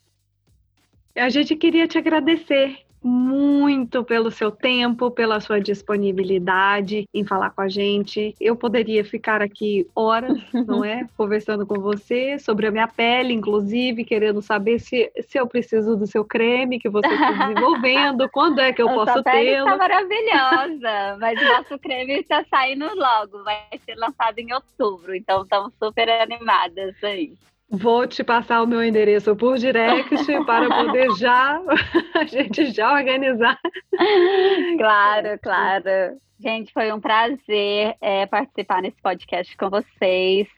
A 1.14 1.28
gente 1.28 1.54
queria 1.56 1.86
te 1.86 1.98
agradecer 1.98 2.78
muito 3.02 4.04
pelo 4.04 4.30
seu 4.30 4.50
tempo, 4.50 5.10
pela 5.10 5.40
sua 5.40 5.60
disponibilidade 5.60 7.04
em 7.12 7.24
falar 7.24 7.50
com 7.50 7.62
a 7.62 7.68
gente. 7.68 8.34
Eu 8.40 8.54
poderia 8.54 9.04
ficar 9.04 9.42
aqui 9.42 9.86
horas, 9.94 10.38
não 10.66 10.84
é? 10.84 11.06
Conversando 11.16 11.66
com 11.66 11.80
você 11.80 12.38
sobre 12.38 12.66
a 12.66 12.70
minha 12.70 12.88
pele, 12.88 13.32
inclusive, 13.32 14.04
querendo 14.04 14.40
saber 14.40 14.78
se, 14.78 15.10
se 15.26 15.38
eu 15.38 15.46
preciso 15.46 15.96
do 15.96 16.06
seu 16.06 16.24
creme 16.24 16.78
que 16.78 16.88
você 16.88 17.08
está 17.08 17.32
desenvolvendo, 17.48 18.28
quando 18.30 18.60
é 18.60 18.72
que 18.72 18.82
eu 18.82 18.88
posso 18.88 19.22
tê-lo. 19.22 19.66
está 19.66 19.76
maravilhosa, 19.76 21.16
mas 21.18 21.40
o 21.40 21.44
nosso 21.44 21.78
creme 21.78 22.20
está 22.20 22.44
saindo 22.44 22.86
logo, 22.94 23.42
vai 23.42 23.64
ser 23.84 23.94
lançado 23.96 24.38
em 24.38 24.52
outubro, 24.52 25.14
então 25.14 25.42
estamos 25.42 25.72
super 25.78 26.08
animadas 26.08 26.94
aí. 27.02 27.32
Vou 27.74 28.06
te 28.06 28.22
passar 28.22 28.62
o 28.62 28.66
meu 28.66 28.84
endereço 28.84 29.34
por 29.34 29.56
direct 29.56 30.14
para 30.44 30.68
poder 30.68 31.10
já 31.16 31.58
a 32.14 32.24
gente 32.24 32.70
já 32.70 32.92
organizar. 32.92 33.58
Claro, 34.76 35.38
claro. 35.40 36.18
Gente, 36.40 36.72
foi 36.72 36.92
um 36.92 37.00
prazer 37.00 37.94
é, 38.00 38.26
participar 38.26 38.82
nesse 38.82 39.00
podcast 39.00 39.56
com 39.56 39.70
vocês. 39.70 40.48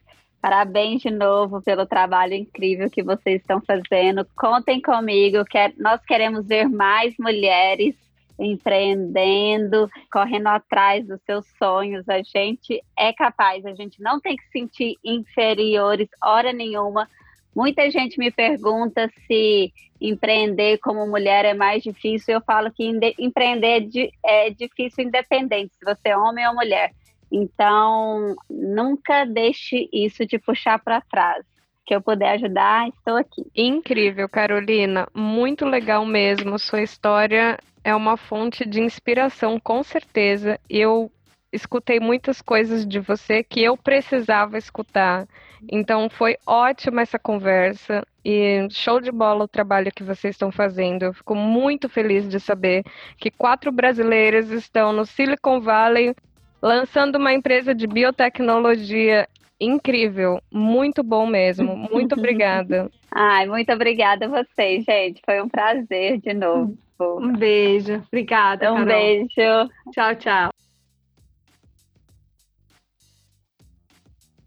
Parabéns 0.41 1.03
de 1.03 1.11
novo 1.11 1.63
pelo 1.63 1.87
trabalho 1.87 2.35
incrível 2.35 2.91
que 2.91 3.03
vocês 3.03 3.41
estão 3.41 3.61
fazendo. 3.61 4.27
Contem 4.37 4.81
comigo, 4.81 5.45
que 5.45 5.75
nós 5.79 6.01
queremos 6.05 6.47
ver 6.47 6.69
mais 6.69 7.15
mulheres 7.19 7.95
empreendendo, 8.39 9.89
correndo 10.13 10.49
atrás 10.49 11.07
dos 11.07 11.21
seus 11.23 11.47
sonhos. 11.59 12.09
A 12.09 12.23
gente 12.23 12.83
é 12.99 13.13
capaz, 13.13 13.65
a 13.65 13.75
gente 13.75 14.03
não 14.03 14.21
tem 14.21 14.37
que 14.37 14.45
se 14.45 14.51
sentir 14.51 14.97
inferiores 15.05 16.09
hora 16.23 16.53
nenhuma. 16.53 17.09
Muita 17.55 17.89
gente 17.91 18.19
me 18.19 18.31
pergunta 18.31 19.09
se 19.27 19.73
empreender 20.01 20.79
como 20.79 21.07
mulher 21.07 21.45
é 21.45 21.55
mais 21.55 21.83
difícil. 21.83 22.35
Eu 22.35 22.41
falo 22.43 22.71
que 22.73 22.85
empreender 23.19 23.89
é, 24.25 24.49
é 24.49 24.51
difícil 24.51 25.05
independente 25.05 25.73
se 25.75 25.85
você 25.85 26.09
é 26.09 26.17
homem 26.17 26.47
ou 26.49 26.55
mulher. 26.55 26.93
Então, 27.31 28.35
nunca 28.51 29.25
deixe 29.25 29.89
isso 29.93 30.27
te 30.27 30.39
puxar 30.39 30.79
para 30.79 31.01
trás 31.01 31.45
que 31.87 31.95
eu 31.95 32.01
puder 32.01 32.31
ajudar, 32.35 32.89
estou 32.89 33.17
aqui. 33.17 33.45
Incrível, 33.55 34.29
Carolina. 34.29 35.07
Muito 35.15 35.67
legal 35.67 36.05
mesmo. 36.07 36.59
Sua 36.59 36.83
história 36.83 37.59
é 37.85 37.95
uma 37.95 38.17
fonte 38.17 38.67
de 38.67 38.81
inspiração, 38.81 39.61
com 39.61 39.83
certeza. 39.83 40.59
Eu 40.69 41.13
escutei 41.53 42.01
muitas 42.01 42.43
coisas 42.43 42.87
de 42.87 42.99
você 42.99 43.45
que 43.45 43.63
eu 43.63 43.77
precisava 43.77 44.59
escutar. 44.59 45.29
Então 45.71 46.11
foi 46.11 46.37
ótima 46.47 47.03
essa 47.03 47.19
conversa 47.19 48.05
e 48.25 48.67
show 48.71 49.01
de 49.01 49.13
bola 49.13 49.45
o 49.45 49.49
trabalho 49.49 49.93
que 49.95 50.03
vocês 50.03 50.35
estão 50.35 50.51
fazendo. 50.51 51.05
Eu 51.05 51.13
fico 51.13 51.35
muito 51.35 51.89
feliz 51.89 52.29
de 52.29 52.41
saber 52.41 52.83
que 53.17 53.31
quatro 53.31 53.71
brasileiras 53.71 54.51
estão 54.51 54.93
no 54.93 55.07
Silicon 55.07 55.61
Valley 55.61 56.15
lançando 56.61 57.17
uma 57.17 57.33
empresa 57.33 57.75
de 57.75 57.87
biotecnologia 57.87 59.29
incrível, 59.61 60.41
muito 60.51 61.03
bom 61.03 61.27
mesmo. 61.27 61.77
Muito 61.77 62.15
obrigada. 62.19 62.91
Ai, 63.11 63.47
muito 63.47 63.73
obrigada 63.73 64.27
a 64.27 64.29
vocês, 64.29 64.85
gente. 64.85 65.23
Foi 65.25 65.41
um 65.41 65.49
prazer 65.49 66.19
de 66.21 66.35
novo. 66.35 66.77
Um 67.01 67.33
beijo. 67.33 68.03
Obrigada. 68.07 68.73
Um 68.73 68.77
Carol. 68.77 68.87
beijo. 68.87 69.71
Tchau, 69.93 70.15
tchau. 70.17 70.51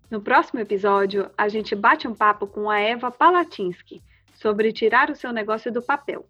No 0.09 0.21
próximo 0.21 0.61
episódio, 0.61 1.29
a 1.37 1.49
gente 1.49 1.75
bate 1.75 2.07
um 2.07 2.15
papo 2.15 2.47
com 2.47 2.69
a 2.69 2.79
Eva 2.79 3.11
Palatinsky 3.11 4.01
sobre 4.33 4.71
tirar 4.71 5.09
o 5.09 5.15
seu 5.15 5.33
negócio 5.33 5.71
do 5.71 5.81
papel. 5.81 6.25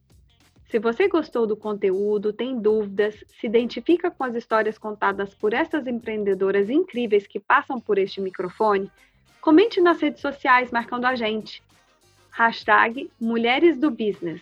Se 0.69 0.79
você 0.79 1.07
gostou 1.07 1.45
do 1.45 1.55
conteúdo, 1.55 2.33
tem 2.33 2.59
dúvidas, 2.59 3.23
se 3.39 3.45
identifica 3.47 4.09
com 4.09 4.23
as 4.23 4.35
histórias 4.35 4.77
contadas 4.77 5.33
por 5.33 5.53
essas 5.53 5.87
empreendedoras 5.87 6.69
incríveis 6.69 7.25
que 7.27 7.39
passam 7.39 7.79
por 7.79 7.97
este 7.97 8.19
microfone, 8.19 8.91
comente 9.39 9.79
nas 9.79 10.01
redes 10.01 10.21
sociais 10.21 10.71
marcando 10.71 11.05
a 11.05 11.15
gente. 11.15 11.63
Hashtag 12.31 13.09
Mulheres 13.19 13.77
do 13.77 13.89
Business. 13.89 14.41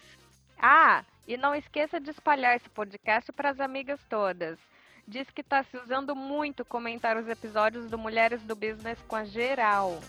Ah, 0.57 1.03
e 1.27 1.37
não 1.37 1.55
esqueça 1.55 1.99
de 1.99 2.11
espalhar 2.11 2.55
esse 2.55 2.69
podcast 2.69 3.31
para 3.31 3.49
as 3.49 3.59
amigas 3.59 3.99
todas. 4.09 4.57
Diz 5.07 5.29
que 5.29 5.41
está 5.41 5.63
se 5.63 5.77
usando 5.77 6.15
muito 6.15 6.65
comentar 6.65 7.17
os 7.17 7.27
episódios 7.27 7.89
do 7.89 7.97
Mulheres 7.97 8.41
do 8.43 8.55
Business 8.55 8.99
com 9.07 9.15
a 9.15 9.23
geral. 9.23 9.99